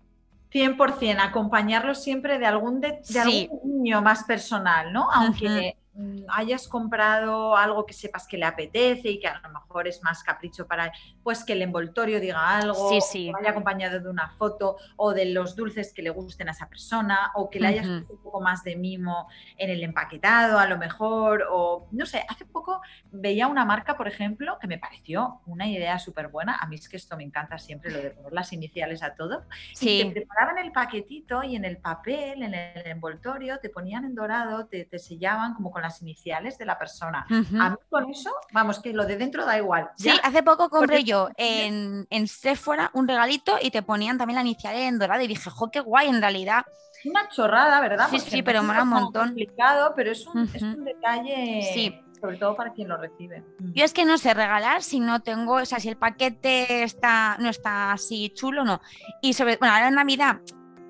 [0.51, 5.09] 100%, acompañarlo siempre de algún, de, algún niño más personal, ¿no?
[5.11, 5.88] Aunque Mm,
[6.29, 10.23] hayas comprado algo que sepas que le apetece y que a lo mejor es más
[10.23, 10.91] capricho para
[11.23, 15.55] pues que el envoltorio diga algo, sí, vaya acompañado de una foto o de los
[15.55, 18.63] dulces que le gusten a esa persona o que le hayas puesto un poco más
[18.63, 22.81] de mimo en el empaquetado a lo mejor o no sé, hace poco
[23.11, 26.89] veía una marca, por ejemplo, que me pareció una idea súper buena, a mí es
[26.89, 29.45] que esto me encanta siempre, lo de poner las iniciales a todo,
[29.79, 34.15] y te preparaban el paquetito y en el papel, en el envoltorio, te ponían en
[34.15, 37.25] dorado, te, te sellaban como con la iniciales de la persona.
[37.29, 39.89] A mí con eso, vamos, que lo de dentro da igual.
[39.97, 44.41] Sí, hace poco compré yo en, en Sephora un regalito y te ponían también la
[44.41, 46.65] inicial en dorada y dije, jo, qué guay, en realidad.
[47.05, 48.07] Una chorrada, ¿verdad?
[48.09, 49.27] Sí, sí, pero mola un montón.
[49.27, 51.69] complicado, pero es un, es un detalle.
[51.73, 53.43] Sí sobre todo para quien lo recibe.
[53.59, 53.73] Mm.
[53.73, 57.37] Yo es que no sé regalar si no tengo, o sea, si el paquete está,
[57.39, 58.81] no está así chulo, no.
[59.21, 60.41] Y sobre, bueno, ahora en Navidad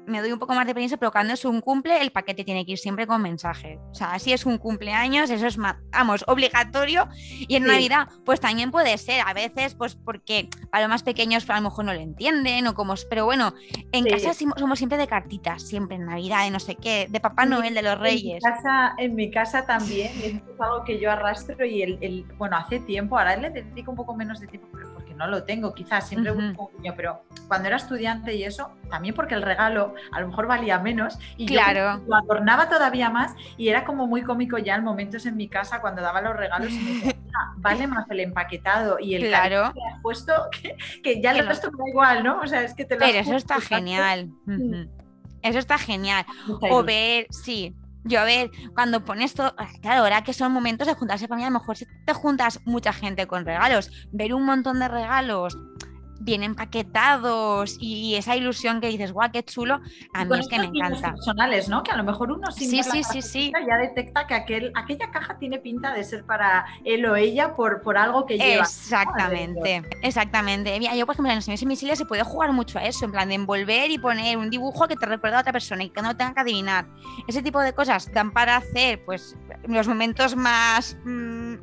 [0.10, 2.65] me doy un poco más de permiso, pero cuando es un cumple, el paquete tiene
[2.65, 3.80] que ir siempre con mensaje.
[3.91, 7.08] O sea, si es un cumpleaños, eso es, vamos, obligatorio.
[7.48, 11.45] Y en Navidad, pues también puede ser, a veces, pues porque a los más pequeños
[11.45, 12.95] pues, a lo mejor no lo entienden o como...
[13.10, 13.54] Pero bueno,
[13.91, 17.45] en casa somos siempre de cartitas, siempre en Navidad, de no sé qué, de Papá
[17.45, 18.43] Noel, de los Reyes.
[18.43, 22.24] En mi casa, en mi casa también, es algo que yo arrastro y el, el,
[22.38, 24.88] bueno, hace tiempo, ahora le dedico un poco menos de tiempo, porque
[25.20, 29.14] no lo tengo, quizás siempre busco un niño, pero cuando era estudiante y eso, también
[29.14, 32.00] porque el regalo a lo mejor valía menos y claro.
[32.00, 35.50] yo lo adornaba todavía más y era como muy cómico ya en momentos en mi
[35.50, 37.16] casa cuando daba los regalos y me decía,
[37.58, 39.74] vale más el empaquetado y el claro.
[39.74, 40.34] que has puesto
[41.04, 42.40] que, ya el resto me da igual, ¿no?
[42.40, 44.30] O sea, es que te lo Pero eso está genial.
[45.42, 46.26] Eso está genial.
[46.48, 50.88] O ver, sí, yo a ver, cuando pones todo, ah, claro, ahora que son momentos
[50.88, 54.46] de juntarse familia, a lo mejor si te juntas mucha gente con regalos, ver un
[54.46, 55.58] montón de regalos
[56.20, 59.80] bien empaquetados y esa ilusión que dices, guau, qué chulo,
[60.14, 61.14] a mí es que me encanta.
[61.14, 61.84] personales, ¿no?
[61.84, 63.52] Que a lo mejor uno sin sí, sí, sí, sí.
[63.68, 67.82] ya detecta que aquel, aquella caja tiene pinta de ser para él o ella por,
[67.82, 68.64] por algo que lleva.
[68.64, 70.78] Exactamente, exactamente.
[70.80, 73.12] Mira, yo por ejemplo en los señores invisibles se puede jugar mucho a eso, en
[73.12, 76.02] plan de envolver y poner un dibujo que te recuerda a otra persona y que
[76.02, 76.86] no tenga que adivinar.
[77.28, 80.98] Ese tipo de cosas dan para hacer pues los momentos más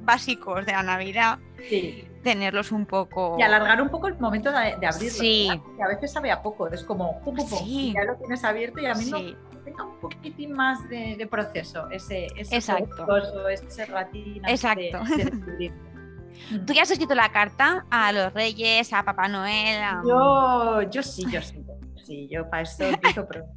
[0.00, 1.38] básicos de la Navidad.
[1.68, 3.37] Sí tenerlos un poco.
[3.38, 5.11] Y alargar un poco el momento de, abrirlo.
[5.11, 5.48] Sí.
[5.76, 7.92] Que a veces sabe a poco, es como, pum, pum, sí.
[7.94, 9.18] ya lo tienes abierto y a mí no
[9.64, 13.06] tenga un poquitín más de, proceso, ese, ese Exacto.
[13.48, 14.42] ese ratín.
[14.44, 15.02] Exacto.
[16.66, 19.80] ¿Tú ya has escrito la carta a los reyes, a Papá Noel?
[20.04, 21.62] Yo, yo sí, yo sí.
[22.04, 23.50] Sí, yo para esto empiezo pronto.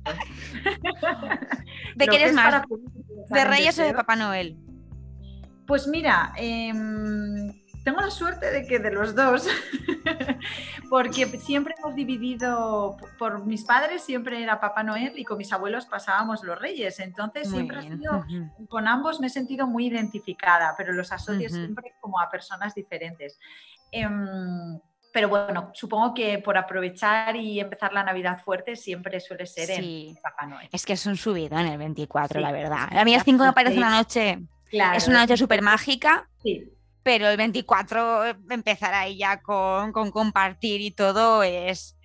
[1.96, 2.64] ¿De qué eres más?
[3.30, 4.58] ¿De Reyes o de Papá Noel?
[5.70, 6.74] Pues mira, eh,
[7.84, 9.48] tengo la suerte de que de los dos,
[10.90, 15.86] porque siempre hemos dividido, por mis padres siempre era Papá Noel y con mis abuelos
[15.86, 18.26] pasábamos los Reyes, entonces siempre ha sido,
[18.68, 23.38] con ambos me he sentido muy identificada, pero los asocio siempre como a personas diferentes.
[23.92, 24.80] Em,
[25.14, 30.16] pero bueno, supongo que por aprovechar y empezar la Navidad fuerte siempre suele ser en
[30.16, 30.68] Papá Noel.
[30.72, 32.90] Es que es un subido en el 24, la verdad.
[32.92, 34.40] A mí el 5 me parece una noche,
[34.72, 36.30] es una noche súper mágica.
[36.44, 36.70] Sí
[37.04, 41.98] pero el 24 empezar ahí ya con, compartir y todo es...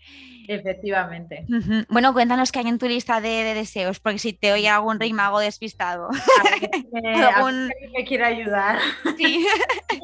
[0.46, 1.46] Efectivamente.
[1.88, 5.12] Bueno, cuéntanos qué hay en tu lista de, deseos, porque si te oye algún rey
[5.14, 6.08] mago despistado.
[6.92, 8.78] me quiere ayudar.
[9.16, 9.46] Sí.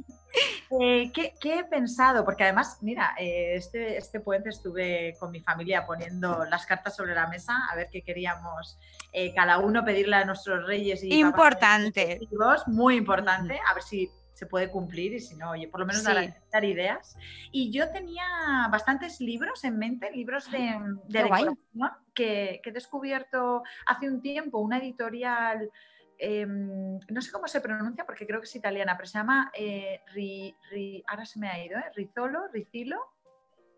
[0.80, 2.24] Eh, ¿qué, he pensado?
[2.24, 7.14] Porque además, mira, eh, este, este puente estuve con mi familia poniendo las cartas sobre
[7.14, 8.78] la mesa a ver qué queríamos
[9.12, 11.02] eh, cada uno pedirle a nuestros reyes.
[11.02, 12.20] Y importante.
[12.68, 13.58] muy importante.
[13.68, 17.14] A ver si se puede cumplir y si no, oye, por lo menos dar, ideas.
[17.52, 18.24] Y yo tenía
[18.72, 21.58] bastantes libros en mente, libros de, decoración
[22.14, 25.70] que, he descubierto hace un tiempo, una editorial,
[26.20, 30.00] em, no sé cómo se pronuncia porque creo que es italiana, pero se llama, eh,
[31.08, 31.90] ahora se me ha ido, ¿eh?
[31.94, 32.98] Rizolo, Ricilo.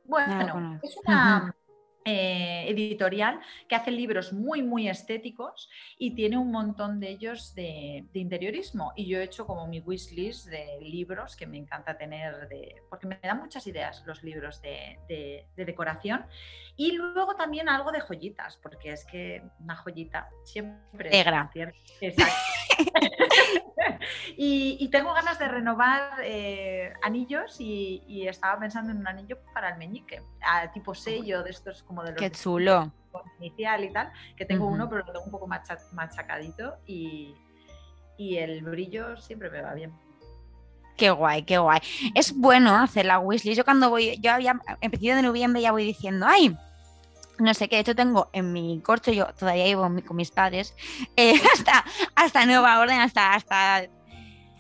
[0.05, 1.55] Bueno, es una...
[2.05, 3.39] Eh, editorial
[3.69, 8.93] que hace libros muy, muy estéticos y tiene un montón de ellos de, interiorismo.
[8.97, 13.07] Y yo he hecho como mi wishlist de libros que me encanta tener, de, porque
[13.07, 16.27] me dan muchas ideas los libros de, decoración.
[16.77, 21.11] Y luego también algo de joyitas, porque es que una joyita siempre...
[21.11, 21.53] Negra.
[22.01, 22.35] Exacto.
[24.37, 29.79] y, tengo ganas de renovar eh, anillos y, estaba pensando en un anillo para el
[29.79, 30.23] meñique,
[30.73, 32.21] tipo sello de estos como de los...
[32.21, 32.93] Qué chulo.
[33.39, 37.35] Inicial y tal, que tengo uno pero lo tengo un poco machacadito y,
[38.17, 39.93] y el brillo siempre me va bien.
[40.97, 41.81] Qué guay, qué guay.
[42.15, 43.59] Es bueno hacer la wishlist.
[43.59, 46.57] Yo cuando voy, yo había empezado de noviembre ya voy diciendo, ay,
[47.39, 50.75] no sé qué, de hecho tengo en mi corcho, yo todavía vivo con mis padres,
[51.17, 53.89] eh, hasta, hasta nueva orden, hasta, hasta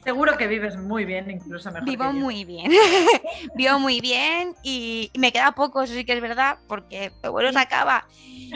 [0.04, 1.88] Seguro que vives muy bien, incluso mejor.
[1.88, 2.72] Vivo muy bien.
[3.54, 7.52] Vivo muy bien y, me queda poco, eso sí que es verdad, porque lo bueno
[7.52, 8.06] se acaba.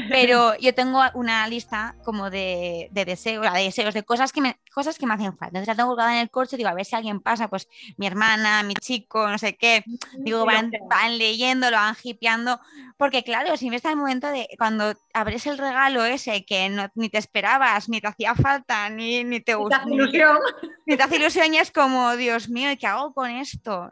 [0.09, 4.99] Pero yo tengo una lista como de, deseos, de deseos, de cosas que, me, cosas
[4.99, 5.59] que me hacen falta.
[5.59, 8.07] Entonces la tengo colgada en el coche, digo, a ver si alguien pasa, pues mi
[8.07, 9.83] hermana, mi chico, no sé qué.
[10.19, 12.61] Digo, van, van leyendo, lo van hipeando.
[12.99, 17.09] Porque claro, si está el momento de cuando abres el regalo ese que no, ni
[17.09, 19.83] te esperabas, ni te hacía falta, ni, ni te gusta.
[19.87, 23.91] Ni, ni te hace ilusión es como, Dios mío, ¿qué hago con esto?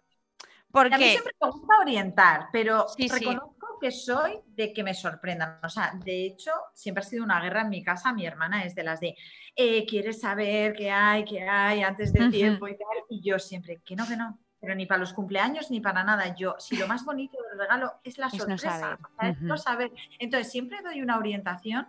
[0.70, 0.97] Porque...
[0.97, 3.54] A mí siempre me gusta orientar, pero reconozco
[3.85, 5.59] que soy de que me sorprendan.
[5.62, 8.14] O sea, de hecho, siempre ha sido una guerra en mi casa.
[8.14, 9.14] Mi hermana es de las de,
[9.55, 13.05] eh, ¿quieres saber qué hay, qué hay antes del tiempo y tal?
[13.11, 14.38] Y yo siempre, que no, que no.
[14.59, 16.35] Pero ni para los cumpleaños ni para nada.
[16.35, 19.92] Yo, si lo más bonito del regalo es la sorpresa, es no saber.
[20.18, 21.87] Entonces, siempre doy una orientación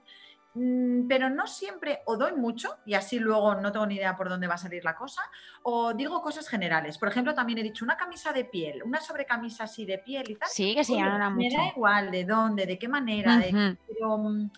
[1.07, 4.47] pero no siempre o doy mucho y así luego no tengo ni idea por dónde
[4.47, 5.21] va a salir la cosa,
[5.63, 6.97] o digo cosas generales.
[6.97, 10.35] Por ejemplo, también he dicho una camisa de piel, una sobrecamisa así de piel y
[10.35, 10.49] tal.
[10.49, 13.41] Sí, que sí, Me da igual de dónde, de qué manera,
[13.87, 14.49] pero mm,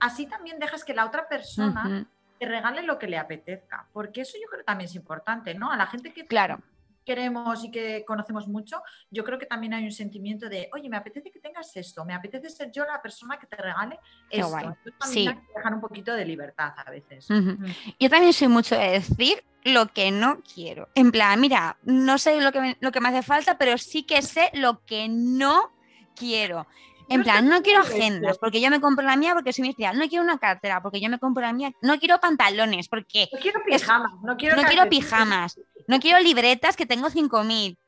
[0.00, 2.06] así también dejas que la otra persona
[2.38, 5.70] te regale lo que le apetezca, porque eso yo creo que también es importante, ¿no?
[5.72, 6.60] A la gente que claro
[7.06, 10.98] queremos y que conocemos mucho, yo creo que también hay un sentimiento de, oye, me
[10.98, 14.58] apetece que tengas esto, me apetece ser yo la persona que te regale esto.
[14.84, 15.28] Entonces, sí.
[15.54, 17.30] dejar un poquito de libertad a veces.
[17.30, 17.64] Mm.
[17.98, 20.88] Yo también soy mucho de decir lo que no quiero.
[20.94, 24.02] En plan, mira, no sé lo que me, lo que me hace falta, pero sí
[24.02, 25.72] que sé lo que no
[26.14, 26.66] quiero.
[27.08, 29.98] En plan, no quiero agendas porque yo me compro la mía porque soy ministerial.
[29.98, 31.72] No quiero una cartera porque yo me compro la mía.
[31.82, 33.28] No quiero pantalones porque.
[33.32, 34.12] No quiero pijamas.
[34.22, 35.60] no quiero, no quiero pijamas.
[35.86, 37.78] No quiero libretas que tengo 5.000.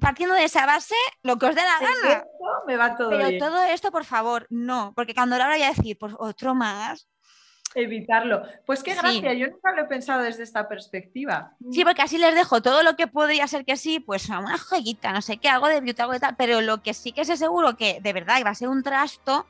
[0.00, 2.24] Partiendo de esa base, lo que os dé la gana.
[2.66, 4.92] Me va todo Pero todo esto, por favor, no.
[4.96, 7.06] Porque cuando ahora voy a decir, pues otro más,
[7.74, 8.42] evitarlo.
[8.66, 11.54] Pues qué gracia, yo nunca lo he pensado desde esta perspectiva.
[11.70, 14.58] Sí, porque así les dejo todo lo que podría ser que sí, pues a una
[14.58, 17.24] joyita, no sé qué, algo de beauty, algo de tal, pero lo que sí que
[17.24, 19.46] sé seguro que de verdad va a ser un trasto,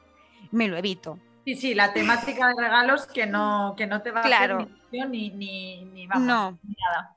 [0.50, 1.18] me lo evito.
[1.44, 5.30] Sí, sí, la temática de regalos que no, que no te va a hacer ni,
[5.30, 6.59] ni, ni, vamos, no.
[6.62, 7.16] ni nada.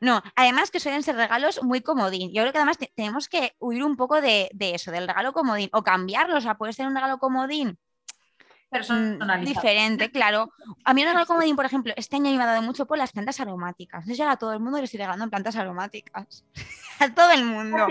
[0.00, 2.32] No, además que suelen ser regalos muy comodín.
[2.32, 5.68] Yo creo que además tenemos que huir un poco de, de, eso, del regalo comodín,
[5.72, 7.78] o cambiarlo, o sea, puede ser un regalo comodín
[8.70, 9.60] personalizado.
[9.60, 10.52] Diferente, claro.
[10.84, 13.12] A mí un regalo comodín, por ejemplo, este año me ha dado mucho por las
[13.12, 14.04] plantas aromáticas.
[14.04, 16.44] Entonces a todo el mundo le estoy regalando plantas aromáticas.
[17.00, 17.86] a todo el mundo.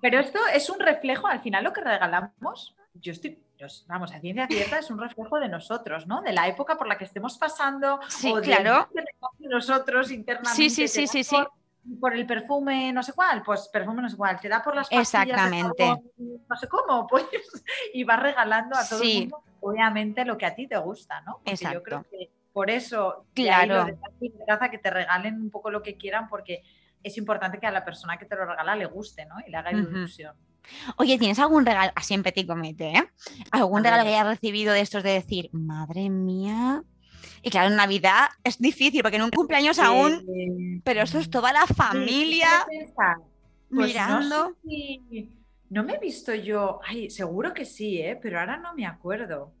[0.00, 3.38] pero esto es un reflejo, al final lo que regalamos, yo estoy,
[3.86, 6.22] vamos, a ciencia cierta es un reflejo de nosotros, ¿no?
[6.22, 8.00] De la época por la que estemos pasando.
[8.08, 8.88] Sí, claro.
[8.92, 10.56] De nosotros internamente.
[10.56, 11.36] Sí, sí, sí, sí, sí.
[12.00, 14.88] Por el perfume no sé cuál, pues perfume no sé cuál, te da por las
[14.88, 16.02] pastillas Exactamente.
[16.48, 17.26] no sé cómo, pues,
[17.92, 21.40] y vas regalando a todo el mundo obviamente lo que a ti te gusta, ¿no?
[21.44, 23.86] Porque yo creo que por eso claro.
[23.86, 26.62] de que te regalen un poco lo que quieran porque
[27.02, 29.36] es importante que a la persona que te lo regala le guste, ¿no?
[29.46, 30.36] Y le haga ilusión.
[30.96, 33.10] Oye, ¿tienes algún regalo, así en petit comité, ¿eh?
[33.50, 36.82] ¿Algún regalo que hayas recibido de estos de decir, madre mía?
[37.44, 41.52] Y claro, en Navidad es difícil porque en un cumpleaños aún, pero eso es toda
[41.52, 42.48] la familia
[43.68, 44.56] pues mirando.
[45.68, 48.18] No me he visto yo, ay, seguro que sí, ¿eh?
[48.20, 49.52] pero ahora no me acuerdo.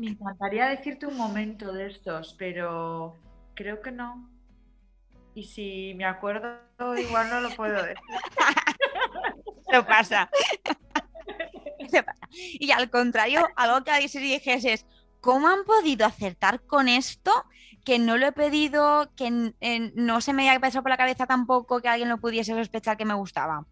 [0.00, 3.16] me encantaría decirte un momento de estos, pero
[3.54, 4.28] creo que no.
[5.34, 6.58] Y si me acuerdo,
[6.98, 7.96] igual no lo puedo decir.
[9.70, 10.28] Eso pasa.
[12.32, 14.84] Y al contrario, algo que a veces dijes
[15.20, 17.30] ¿cómo han podido acertar con esto?
[17.84, 19.54] Que no lo he pedido, que
[19.94, 23.04] no se me haya pasado por la cabeza tampoco que alguien lo pudiese sospechar que
[23.04, 23.66] me gustaba.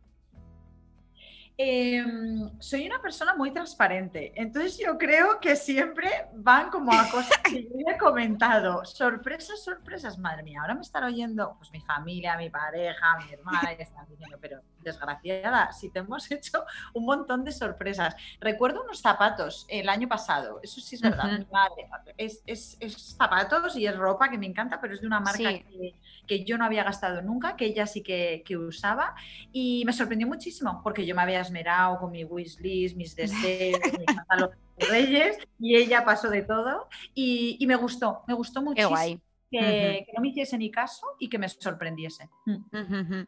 [1.60, 7.36] Em, soy una persona muy transparente, entonces yo creo que siempre van como a cosas
[7.38, 8.84] que yo he comentado.
[8.84, 13.72] Sorpresas, sorpresas, madre mía, ahora me están oyendo pues mi familia, mi pareja, mi hermana,
[13.76, 18.14] y están diciendo, pero desgraciada, si te hemos hecho un montón de sorpresas.
[18.38, 22.78] Recuerdo unos zapatos el año pasado, eso sí es verdad, mi madre, es, es,
[23.16, 25.96] zapatos y es ropa que me encanta, pero es de una marca que,
[26.28, 29.14] que, yo no había gastado nunca, que ella sí que, que usaba,
[29.50, 34.06] y me sorprendió muchísimo porque yo me había esmerado con mi wishlist, mis deseos, mis
[34.78, 36.88] de reyes, y ella pasó de todo.
[37.14, 39.20] Y, me gustó, me gustó muchísimo.
[39.50, 42.28] Que, no me hiciese ni caso y que me sorprendiese.
[42.44, 43.24] Mm.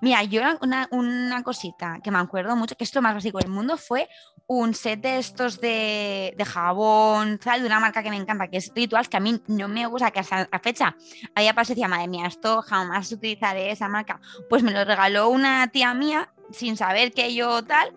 [0.00, 3.50] Mira, yo una, una, cosita que me acuerdo mucho, que es lo más básico del
[3.50, 4.08] mundo, fue
[4.46, 8.72] un set de estos de, de jabón, de una marca que me encanta, que es
[8.74, 10.96] Rituals, que a mí no me gusta, que hasta la fecha
[11.34, 14.20] había pasado y decía, madre mía, esto jamás utilizaré esa marca.
[14.48, 17.92] Pues me lo regaló una tía mía sin saber que yo tal.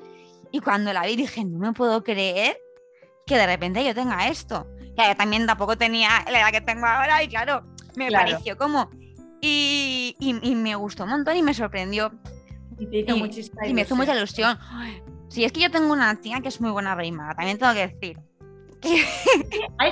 [0.52, 2.58] Y cuando la vi dije, no me puedo creer
[3.26, 4.68] que de repente yo tenga esto.
[4.98, 7.64] Que también tampoco tenía la edad que tengo ahora y claro,
[7.96, 8.90] me pareció como...
[9.42, 10.16] Y,
[10.56, 12.12] me gustó un montón y me sorprendió.
[12.80, 14.58] Y, te hizo y me hizo mucha ilusión.
[15.30, 17.88] Si es que yo tengo una tía que es muy buena reina, también tengo que
[17.88, 18.20] decir.
[19.78, 19.92] Hay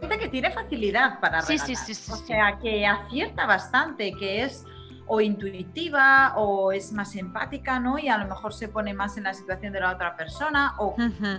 [0.00, 1.66] gente que tiene facilidad para regalar.
[1.66, 4.64] Sí, sí, sí, o sea, que acierta bastante, que es
[5.08, 7.98] o intuitiva o es más empática, ¿no?
[7.98, 10.94] Y a lo mejor se pone más en la situación de la otra persona o,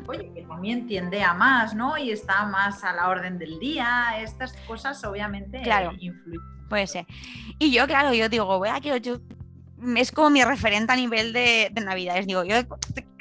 [0.07, 1.97] oye, que también tiende a más, ¿no?
[1.97, 4.19] Y está más a la orden del día.
[4.19, 6.58] Estas cosas obviamente claro, influyen.
[6.69, 7.05] Puede ser.
[7.57, 9.17] Y yo, claro, yo digo, voy a que yo
[9.95, 12.27] es como mi referente a nivel de, de Navidades.
[12.27, 12.55] Digo, yo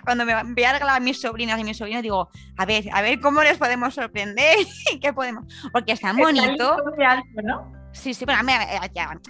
[0.05, 3.03] cuando me voy a regalar a mis sobrinas y mis sobrinos, digo, a ver, a
[3.03, 4.57] ver cómo les podemos sorprender
[4.93, 5.45] y qué podemos.
[5.73, 6.77] Porque está bonito.
[7.43, 7.79] ¿no?
[7.93, 8.41] Sí, sí, bueno,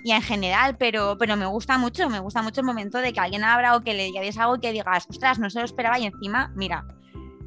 [0.04, 3.20] y en general, pero, pero me gusta mucho, me gusta mucho el momento de que
[3.20, 5.98] alguien abra o que le digas algo y que digas, ostras, no se lo esperaba
[5.98, 6.85] y encima, mira,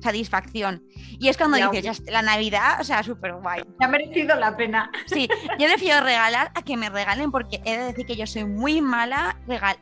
[0.02, 0.84] satisfacción.
[1.20, 3.62] Y es cuando dices, la Navidad, o sea, súper guay.
[3.80, 4.92] Me ha merecido la pena.
[5.06, 8.46] Sí, yo prefiero regalar a que me regalen porque he de decir que yo soy
[8.46, 9.38] muy mala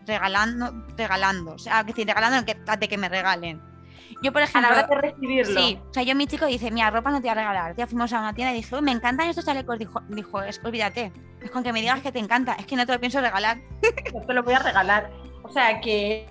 [0.05, 3.62] regalando, regalando, o sea, decir, regalando de que me regalen.
[4.21, 4.69] Yo, por ejemplo.
[4.69, 5.62] A la hora de recibirlo.
[5.62, 7.75] Sí, o sea, yo mi chico dice, mira, ropa no te voy a regalar.
[7.75, 9.79] Ya fuimos a una tienda y dije, "Uy, me encantan estos chalecos.
[9.79, 11.13] Dijo, dijo es, olvídate.
[11.41, 12.54] Es con que me digas que te encanta.
[12.54, 13.60] Es que no te lo pienso regalar.
[14.13, 15.10] No te lo voy a regalar.
[15.44, 16.27] O sea que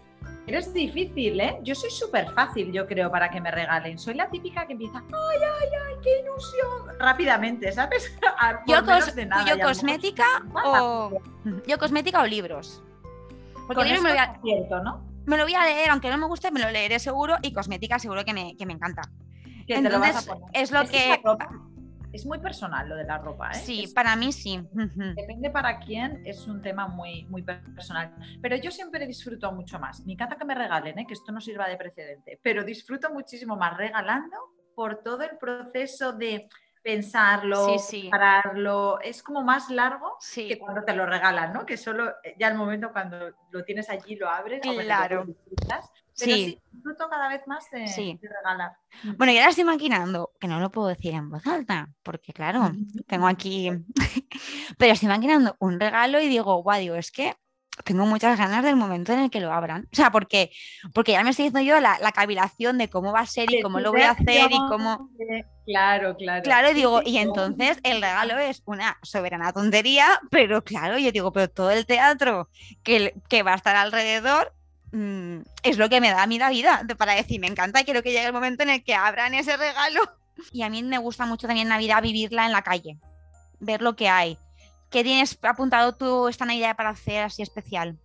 [0.48, 1.58] eres difícil, ¿eh?
[1.62, 3.98] Yo soy súper fácil, yo creo, para que me regalen.
[3.98, 6.98] Soy la típica que empieza, ay, ay, ay, qué ilusión.
[6.98, 8.16] Rápidamente, ¿sabes?
[8.38, 10.24] A- Yo, cos- de nada, cosmética
[10.64, 11.20] o.
[11.66, 12.82] Yo cosmética o libros.
[13.66, 15.04] Porque Con me lo, voy a, cierto, ¿no?
[15.26, 17.36] me lo voy a leer, aunque no me guste, me lo leeré seguro.
[17.42, 19.02] Y cosmética seguro que me, que me encanta.
[19.66, 20.50] Que te lo vas a Entonces, poner.
[20.54, 21.20] es lo que.
[22.12, 23.54] Es muy personal lo de la ropa, ¿eh?
[23.54, 24.60] Sí, Es- para mí sí.
[25.16, 28.14] Depende para quién, es un tema muy, muy personal.
[28.40, 30.04] Pero yo siempre disfruto mucho más.
[30.06, 31.06] Me encanta que me regalen, ¿eh?
[31.06, 34.36] que esto no sirva de precedente, pero disfruto muchísimo más regalando
[34.74, 36.48] por todo el proceso de
[36.82, 38.00] pensarlo, Sí, sí.
[38.02, 39.00] prepararlo.
[39.00, 40.48] Es como más largo Sí.
[40.48, 41.66] que cuando te lo regalan, ¿no?
[41.66, 45.90] Que solo eh, ya el momento cuando lo tienes allí lo abres, lo disfrutas.
[46.18, 46.44] Pero Sí.
[46.44, 46.62] sí.
[46.72, 48.18] disfruto cada vez más de, Sí.
[48.20, 48.72] de regalar.
[49.16, 52.72] Bueno, y ahora estoy maquinando, que no lo puedo decir en voz alta, porque claro,
[53.06, 53.70] tengo aquí,
[54.78, 57.34] pero estoy maquinando un regalo y digo, guau, digo, es que
[57.84, 59.84] tengo muchas ganas del momento en el que lo abran.
[59.92, 60.50] O sea, porque,
[60.92, 63.62] porque ya me estoy haciendo yo la, la cavilación de cómo va a ser y
[63.62, 65.08] cómo lo voy a hacer y cómo...
[65.64, 66.42] Claro, claro.
[66.42, 71.48] Claro, digo, y entonces el regalo es una soberana tontería, pero claro, yo digo, pero
[71.50, 72.48] todo el teatro
[72.82, 74.52] que, que va a estar alrededor
[74.92, 77.84] mm, es lo que me da a mí la vida para decir, me encanta y
[77.84, 80.00] quiero que llegue el momento en el que abran ese regalo.
[80.52, 82.96] Y a mí me gusta mucho también Navidad vivirla en la calle,
[83.58, 84.38] ver lo que hay.
[84.90, 87.98] ¿Qué tienes apuntado tú esta Navidad para hacer así especial?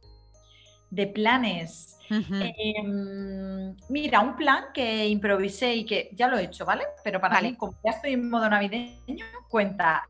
[0.90, 1.98] De planes.
[2.10, 2.36] Ujú.
[2.40, 6.84] Em, mira, un plan que improvisé y que ya lo he hecho, ¿vale?
[7.04, 7.52] Pero para Vale.
[7.52, 10.08] mí, como ya estoy en modo navideño, cuenta.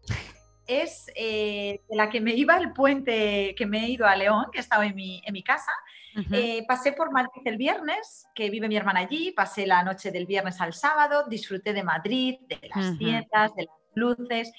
[0.66, 4.46] Es eh, de la que me iba el puente que me he ido a León,
[4.52, 5.72] que estaba en mi, en mi casa.
[6.16, 6.34] Ujú.
[6.34, 10.26] Eh, pasé por Madrid el viernes, que vive mi hermana allí, pasé la noche del
[10.26, 12.98] viernes al sábado, disfruté de Madrid, de las Ujú.
[12.98, 14.52] tiendas, de las luces.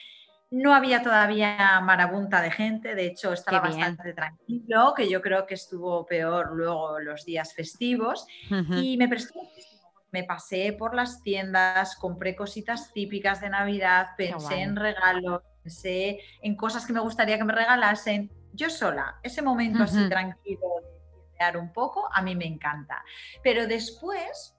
[0.51, 5.55] No había todavía marabunta de gente, de hecho estaba bastante tranquilo, que yo creo que
[5.55, 8.27] estuvo peor luego los días festivos.
[8.51, 8.75] Ujú.
[8.75, 9.41] Y me prestó.
[10.13, 16.55] Me pasé por las tiendas, compré cositas típicas de Navidad, pensé en regalos, pensé en
[16.55, 18.31] cosas que me gustaría que me regalasen.
[18.53, 20.09] Yo sola, ese momento así Ujú.
[20.09, 20.94] tranquilo de
[21.37, 23.05] crear un poco, a mí me encanta.
[23.43, 24.57] Pero después,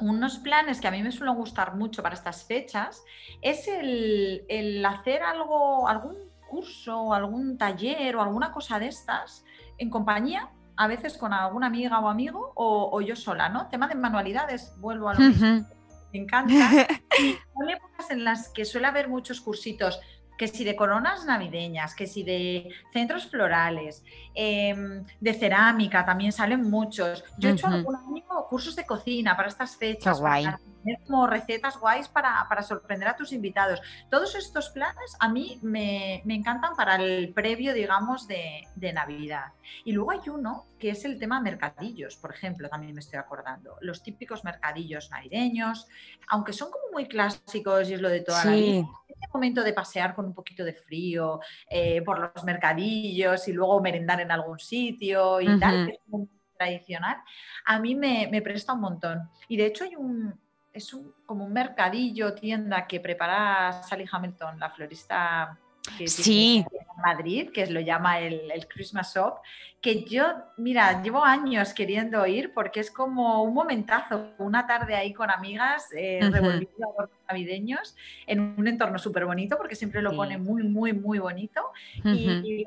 [0.00, 3.02] unos planes que a mí me suelen gustar mucho para estas fechas
[3.40, 9.42] es el, el hacer algo, algún curso, o algún taller o alguna cosa de estas
[9.78, 13.68] en compañía, a veces con alguna amiga o amigo o, o yo sola, ¿no?
[13.68, 15.66] Tema de manualidades, vuelvo a lo mismo,
[16.12, 16.52] me encanta.
[17.54, 19.98] Son épocas en las que suele haber muchos cursitos,
[20.36, 24.04] que si de coronas navideñas, que si de centros florales,
[24.34, 27.24] em, de cerámica también salen muchos.
[27.38, 30.44] Yo he hecho algún año cursos de cocina para estas fechas, guay.
[30.44, 33.80] para tener como recetas guays para, para sorprender a tus invitados.
[34.10, 39.52] Todos estos planes a mí me, me encantan para el previo, digamos, de, de Navidad.
[39.84, 43.76] Y luego hay uno que es el tema mercadillos, por ejemplo, también me estoy acordando.
[43.80, 45.86] Los típicos mercadillos navideños,
[46.28, 48.88] aunque son como muy clásicos y es lo de toda la vida.
[49.22, 51.38] Este momento de pasear con un poquito de frío
[51.70, 56.28] eh, por los mercadillos y luego merendar en algún sitio y tal, que es muy
[56.58, 57.18] tradicional,
[57.64, 59.30] a mí me, me presta un montón.
[59.48, 60.34] Y de hecho hay un,
[60.72, 65.58] es un, como un mercadillo, tienda que prepara Sally Hamilton, la florista
[65.98, 66.64] que Sí.
[66.70, 69.38] en Madrid, que lo llama el, el Christmas Shop,
[69.80, 70.24] que yo,
[70.56, 75.88] mira, llevo años queriendo ir porque es como un momentazo, una tarde ahí con amigas,
[75.96, 80.16] eh, revolviendo adornos navideños en un entorno súper bonito, porque siempre lo Sí.
[80.16, 81.62] pone muy, muy, muy bonito.
[82.04, 82.46] Y, Ujú.
[82.46, 82.64] y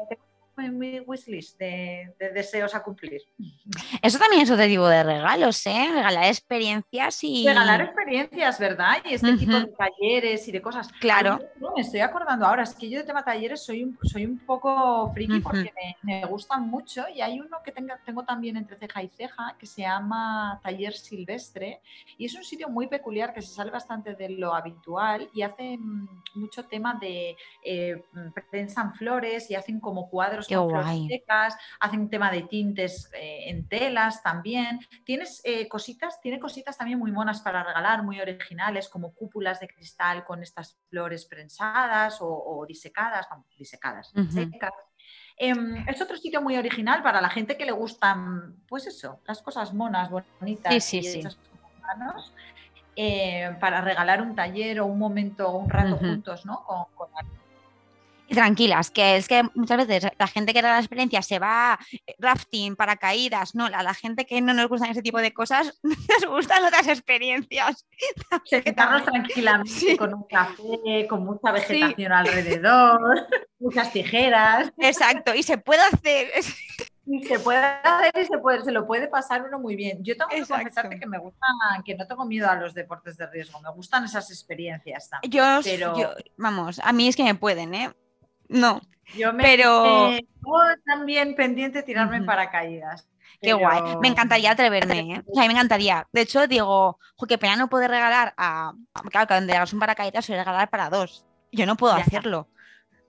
[0.57, 3.21] en mi wishlist de, de deseos a cumplir.
[4.01, 5.89] Eso también es otro tipo de regalos, ¿eh?
[5.93, 7.45] Regalar experiencias y...
[7.47, 8.97] Regalar experiencias, ¿verdad?
[9.05, 10.91] Y este tipo de talleres y de cosas.
[10.99, 11.39] Claro.
[11.59, 14.37] No, me estoy acordando ahora, es que yo de tema talleres soy un, soy un
[14.39, 15.71] poco friki porque
[16.03, 19.55] me, me gustan mucho y hay uno que tenga- tengo también entre ceja y ceja
[19.59, 21.81] que se llama Taller Silvestre
[22.17, 25.77] y es un sitio muy peculiar que se sale bastante de lo habitual y hace
[26.33, 28.03] mucho tema de eh,
[28.49, 31.07] prensan flores y hacen como cuadros Qué flores guay.
[31.07, 34.79] secas, hacen tema de tintes eh, en telas también.
[35.03, 39.67] Tienes eh, cositas, tiene cositas también muy monas para regalar, muy originales, como cúpulas de
[39.67, 44.71] cristal con estas flores prensadas o, o disecadas, vamos, disecadas, secas.
[45.37, 49.41] Em, es otro sitio muy original para la gente que le gustan, pues eso, las
[49.41, 51.19] cosas monas, bonitas Sí, sí, y sí.
[51.19, 52.33] hechas con las manos,
[52.95, 56.63] eh, para regalar un taller o un momento, un rato juntos, ¿no?
[56.63, 57.09] Con, con
[58.29, 62.15] tranquilas, que es que muchas veces la gente que da la experiencia se va eh,
[62.19, 66.25] rafting, paracaídas, no, la, la gente que no nos gustan ese tipo de cosas, nos
[66.29, 67.85] gustan otras experiencias.
[68.45, 73.27] Sentarnos tranquilamente con un café, con mucha vegetación alrededor,
[73.59, 74.71] muchas tijeras.
[74.77, 76.31] Exacto, y se puede hacer.
[77.07, 80.03] Y se puede hacer y se, puede, se lo puede pasar uno muy bien.
[80.03, 81.51] Yo tengo que confesarte que me gustan,
[81.85, 85.31] que no tengo miedo a los deportes de riesgo, me gustan esas experiencias también.
[85.31, 87.93] Yo, yo vamos, a mí es que me pueden, ¿eh?
[88.49, 88.81] No.
[89.15, 90.09] Yo me pero
[90.85, 93.07] también pendiente tirarme en paracaídas.
[93.41, 93.81] Qué guay.
[94.01, 95.23] Me encantaría atreverme, ¿eh?
[95.27, 96.07] O sea, a mí me encantaría.
[96.11, 98.73] De hecho, digo, jo, qué pena no poder regalar a.
[99.11, 101.25] Claro, cuando regalas un paracaídas, suele regalar para dos.
[101.51, 102.49] Yo no puedo hacerlo.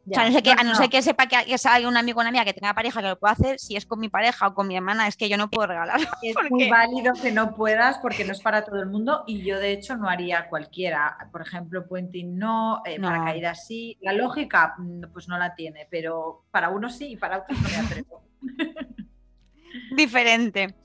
[0.09, 2.19] O sea, no sé que, a no ser que sepa que, que salga un amigo
[2.19, 4.47] o una amiga que tenga pareja que lo pueda hacer, si es con mi pareja
[4.47, 6.01] o con mi hermana, es que yo no puedo regalar.
[6.23, 9.59] Es muy válido que no puedas porque no es para todo el mundo y yo
[9.59, 11.17] de hecho no haría cualquiera.
[11.33, 13.09] Por ejemplo, puenting no, eh, no.
[13.09, 13.99] paracaídas sí.
[14.01, 17.69] La lógica mm, pues no la tiene, pero para unos sí y para otros no
[17.69, 18.23] me atrevo.
[19.97, 20.77] Diferente.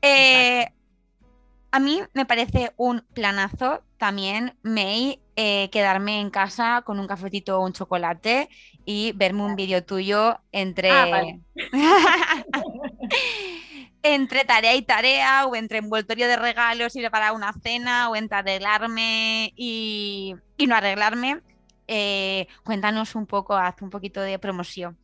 [0.00, 0.66] Eh,
[1.72, 7.58] a mí me parece un planazo también, May, eh, quedarme en casa con un cafetito
[7.58, 8.48] o un chocolate
[8.86, 10.90] y verme un vídeo tuyo entre...
[10.90, 11.40] Ah, vale.
[14.02, 18.38] entre tarea y tarea o entre envoltorio de regalos y preparar una cena o entre
[18.38, 21.42] arreglarme y, y no arreglarme.
[21.86, 24.96] Eh, cuéntanos un poco, haz un poquito de promoción.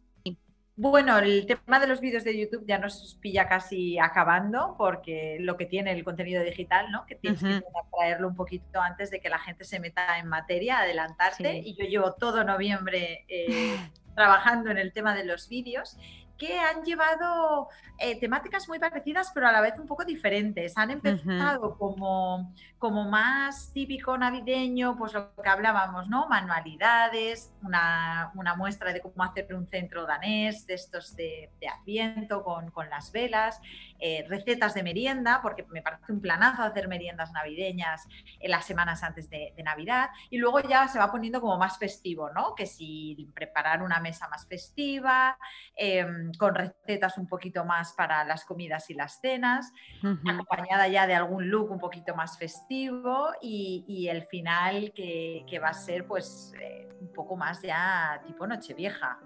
[0.79, 5.57] Bueno, el tema de los vídeos de YouTube ya nos pilla casi acabando porque lo
[5.57, 7.07] que tiene el contenido digital, ¿no?
[7.07, 7.61] Que tienes uh -huh.
[7.61, 7.67] que
[7.97, 11.63] traerlo un poquito antes de que la gente se meta en materia, adelantarte.
[11.63, 11.63] Sí.
[11.65, 13.75] Y yo llevo todo noviembre eh,
[14.15, 15.97] trabajando en el tema de los vídeos
[16.37, 17.69] que han llevado
[17.99, 20.77] eh, temáticas muy parecidas, pero a la vez un poco diferentes.
[20.77, 21.79] Han empezado uh -huh.
[21.79, 26.29] como, como más típico navideño, pues lo que hablábamos, ¿no?
[26.29, 32.43] Manualidades, una, una muestra de cómo hacer un centro danés, de estos de, de Adviento
[32.43, 33.61] con, con, las velas,
[33.99, 38.07] eh, recetas de merienda, porque me parece un planazo hacer meriendas navideñas
[38.41, 41.79] en las semanas antes de, de Navidad, y luego ya se va poniendo como más
[41.79, 42.55] festivo, ¿no?
[42.55, 45.39] Que si preparar una mesa más festiva,
[45.77, 46.07] eh,
[46.39, 49.73] con recetas un poquito más para las comidas y las cenas,
[50.03, 50.35] uh -huh.
[50.35, 55.59] acompañada ya de algún look un poquito más festivo y, y el final que, que,
[55.59, 59.19] va a ser pues eh, un poco más ya tipo Nochevieja.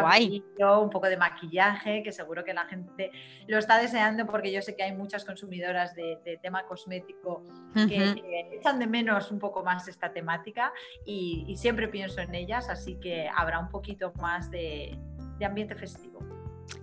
[0.00, 0.44] Guay.
[0.58, 3.10] Un poco de maquillaje, que seguro que la gente
[3.46, 7.42] lo está deseando porque yo sé que hay muchas consumidoras de, de tema cosmético
[7.74, 8.58] que, uh -huh.
[8.58, 10.72] echan de menos un poco más esta temática
[11.04, 14.98] y, y siempre pienso en ellas, así que habrá un poquito más de,
[15.38, 16.18] de ambiente festivo.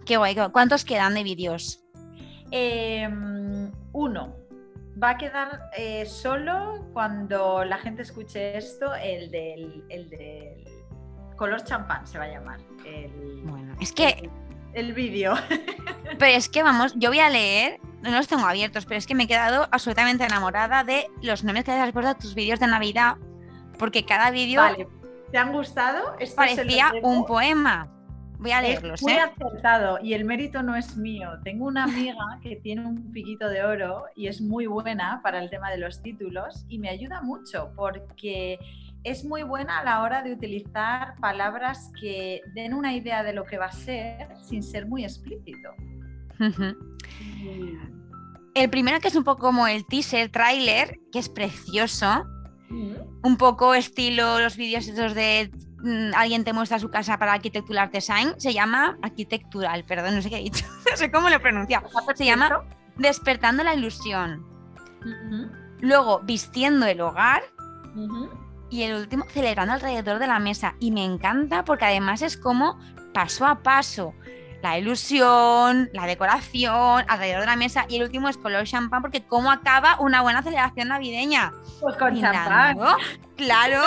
[0.06, 0.36] Qué guay.
[0.52, 1.84] ¿Cuántos quedan de vídeos?
[2.52, 3.08] Eh,
[3.94, 4.36] uno.
[5.02, 10.66] Va a quedar eh, solo cuando la gente escuche esto, el del, el del
[11.40, 12.60] color champán se va a llamar.
[12.86, 14.10] El, bueno, es que...
[14.10, 14.30] El,
[14.74, 15.34] el vídeo.
[16.20, 19.16] Pero es que vamos, yo voy a leer, no los tengo abiertos, pero es que
[19.16, 22.68] me he quedado absolutamente enamorada de los nombres que has puesto a tus vídeos de
[22.68, 23.16] Navidad,
[23.78, 24.62] porque cada vídeo...
[24.62, 24.88] Vale.
[25.32, 26.16] ¿Te han gustado?
[26.20, 27.88] Este parecía un poema.
[28.40, 28.96] Voy a leerlos.
[28.96, 29.20] Es muy ¿eh?
[29.20, 31.30] acertado y el mérito no es mío.
[31.44, 35.50] Tengo una amiga que tiene un piquito de oro y es muy buena para el
[35.50, 38.58] tema de los títulos y me ayuda mucho porque
[39.04, 43.46] es muy buena a la hora de utilizar palabras que den una idea de lo
[43.46, 45.70] que va a ser sin ser muy explícito.
[46.40, 46.78] Uh -huh.
[48.56, 52.26] El primero que es un poco como el teaser, trailer, que es precioso.
[52.70, 53.20] Uh -huh.
[53.24, 57.90] Un poco estilo los vídeos esos de Mm, alguien te muestra su casa para Architectural
[57.92, 61.40] Design, se llama Arquitectural, perdón, no sé qué he dicho, no sé cómo lo he
[61.40, 61.88] pronunciado.
[62.16, 62.64] Se llama
[62.98, 64.46] Despertando la Ilusión.
[65.02, 65.52] Uh -huh.
[65.82, 67.44] Luego, Vistiendo el Hogar.
[67.96, 68.30] Uh -huh.
[68.70, 70.76] Y el último, Celebrando alrededor de la mesa.
[70.80, 72.80] Y me encanta porque además es como
[73.14, 74.14] paso a paso.
[74.62, 77.86] La ilusión, la decoración, alrededor de la mesa.
[77.88, 81.52] Y el último es color champán porque cómo acaba una buena celebración navideña.
[81.80, 82.78] Pues con champán.
[83.38, 83.82] Claro.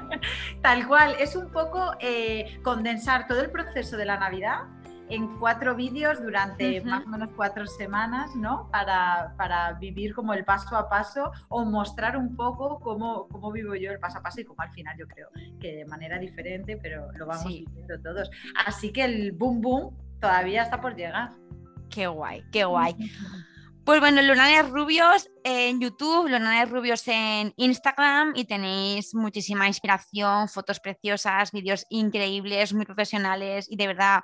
[0.62, 4.60] Tal cual, es un poco eh, condensar todo el proceso de la Navidad
[5.08, 6.90] en cuatro vídeos durante uh -huh.
[6.90, 8.68] más o menos cuatro semanas, ¿no?
[8.70, 13.74] Para, para, vivir como el paso a paso o mostrar un poco cómo, cómo, vivo
[13.74, 15.28] yo el paso a paso y cómo al final yo creo
[15.60, 17.64] que de manera diferente, pero lo vamos sí.
[17.66, 18.30] viviendo todos.
[18.66, 21.30] Así que el boom boom todavía está por llegar.
[21.90, 22.96] Qué guay, qué guay.
[23.86, 30.80] Pues bueno, Lunares Rubios en YouTube, Lunares Rubios en Instagram y tenéis muchísima inspiración, fotos
[30.80, 34.22] preciosas, vídeos increíbles, muy profesionales y de verdad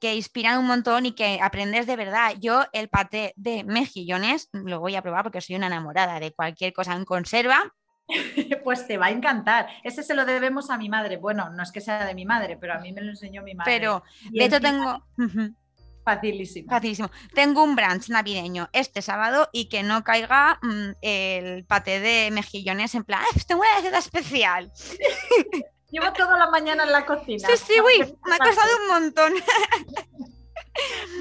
[0.00, 2.34] que inspiran un montón y que aprendes de verdad.
[2.40, 6.72] Yo el paté de mejillones lo voy a probar porque soy una enamorada de cualquier
[6.72, 7.72] cosa en conserva
[8.64, 9.68] pues te va a encantar.
[9.84, 11.18] Ese se lo debemos a mi madre.
[11.18, 13.54] Bueno, no es que sea de mi madre, pero a mí me lo enseñó mi
[13.54, 13.78] madre.
[13.78, 15.04] Pero, de hecho, tengo.
[16.08, 16.70] Facilísimo.
[16.70, 17.10] Facilísimo.
[17.34, 22.94] Tengo un brunch navideño este sábado y que no caiga mm, el paté de mejillones
[22.94, 24.72] en plan, tengo una receta especial.
[25.90, 27.46] Llevo toda la mañana en la cocina.
[27.46, 29.32] Sí, sí, uy, me ha costado un montón.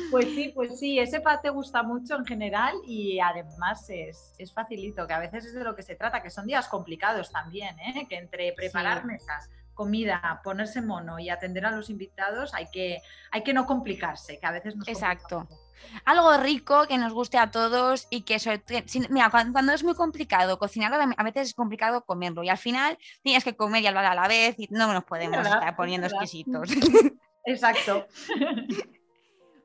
[0.09, 5.13] Pues sí, pues sí, ese paté gusta mucho en general y además es, facilito, que
[5.13, 8.07] a veces es de lo que se trata, que son días complicados también, ¿eh?
[8.07, 13.01] que entre preparar mesas, comida, ponerse mono y atender a los invitados hay que,
[13.31, 15.47] hay que no complicarse, que a veces nos Exacto.
[16.03, 18.37] Algo rico que nos guste a todos y que,
[19.09, 23.43] mira, cuando, es muy complicado cocinarlo, a veces es complicado comerlo y al final tienes
[23.43, 26.69] que comer y hablar a la vez y no nos podemos estar poniendo exquisitos.
[27.45, 28.07] Exacto.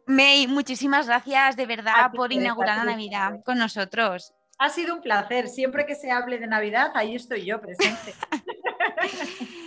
[0.07, 4.35] May, muchísimas gracias de verdad por inaugurar la Navidad con nosotros.
[4.59, 5.49] Ha sido un placer.
[5.49, 8.15] Siempre que se hable de Navidad, ahí estoy yo presente.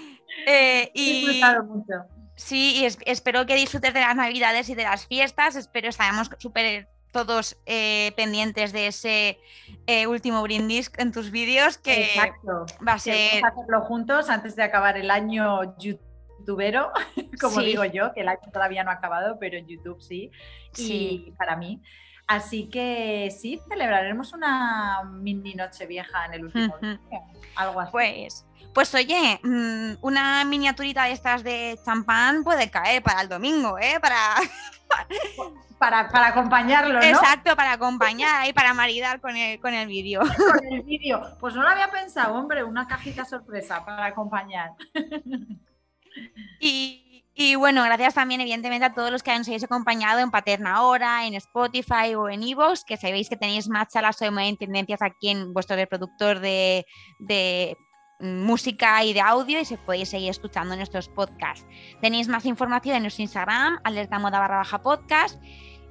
[0.45, 1.41] eh, y...
[1.67, 1.93] mucho.
[2.35, 5.55] Sí, y espero que disfrutes de las Navidades y de las fiestas.
[5.55, 9.39] Espero estamos súper todos eh, pendientes de ese
[9.87, 12.09] eh, último brindis en tus vídeos que
[12.85, 13.41] va a ser...
[13.45, 16.91] hacerlo juntos antes de acabar el año youtubero,
[17.39, 20.29] como digo yo, que el año todavía no ha acabado, pero en YouTube sí,
[20.73, 21.33] sí.
[21.37, 21.81] para mí.
[22.27, 26.99] Así que sí, celebraremos una mini noche vieja en el último día,
[27.55, 27.91] algo así.
[27.93, 28.45] Pues,
[28.75, 33.99] pues oye, mm, una miniaturita de estas de champán puede caer para el domingo, ¿eh?
[33.99, 34.19] Para...
[35.77, 37.01] Para, para, acompañarlo, ¿no?
[37.01, 40.21] Exacto, para acompañar y para maridar con el, con el vídeo.
[40.61, 41.21] Con el vídeo.
[41.37, 44.71] Pues no lo había pensado, hombre, una cajita sorpresa para acompañar.
[47.37, 51.27] Y, bueno, gracias también evidentemente a todos los que nos habéis acompañado en Paterna Ahora,
[51.27, 55.53] en Spotify o en Evox, que sabéis que tenéis más charlas sobre tendencias aquí en
[55.53, 56.85] vuestro reproductor de,
[58.19, 61.65] música y de audio y se podéis seguir escuchando nuestros podcasts.
[62.01, 65.41] Tenéis más información en nuestro Instagram, alerta moda barra baja podcast.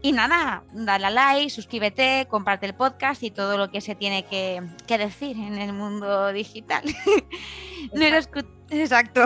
[0.02, 4.26] Y nada, dale a like, suscríbete, comparte el podcast y todo lo que se tiene
[4.26, 6.84] que, decir en el mundo digital.
[8.70, 9.24] Exacto.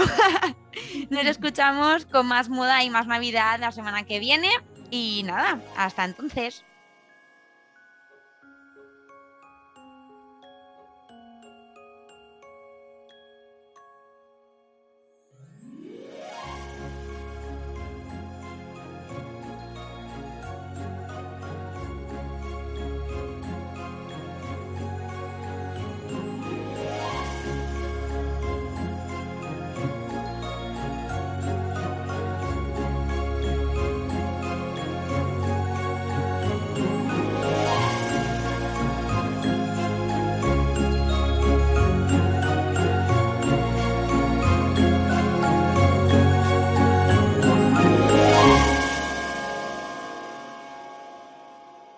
[1.10, 4.50] Nos escuchamos con más moda y más Navidad la semana que viene.
[4.90, 6.64] Y nada, hasta entonces.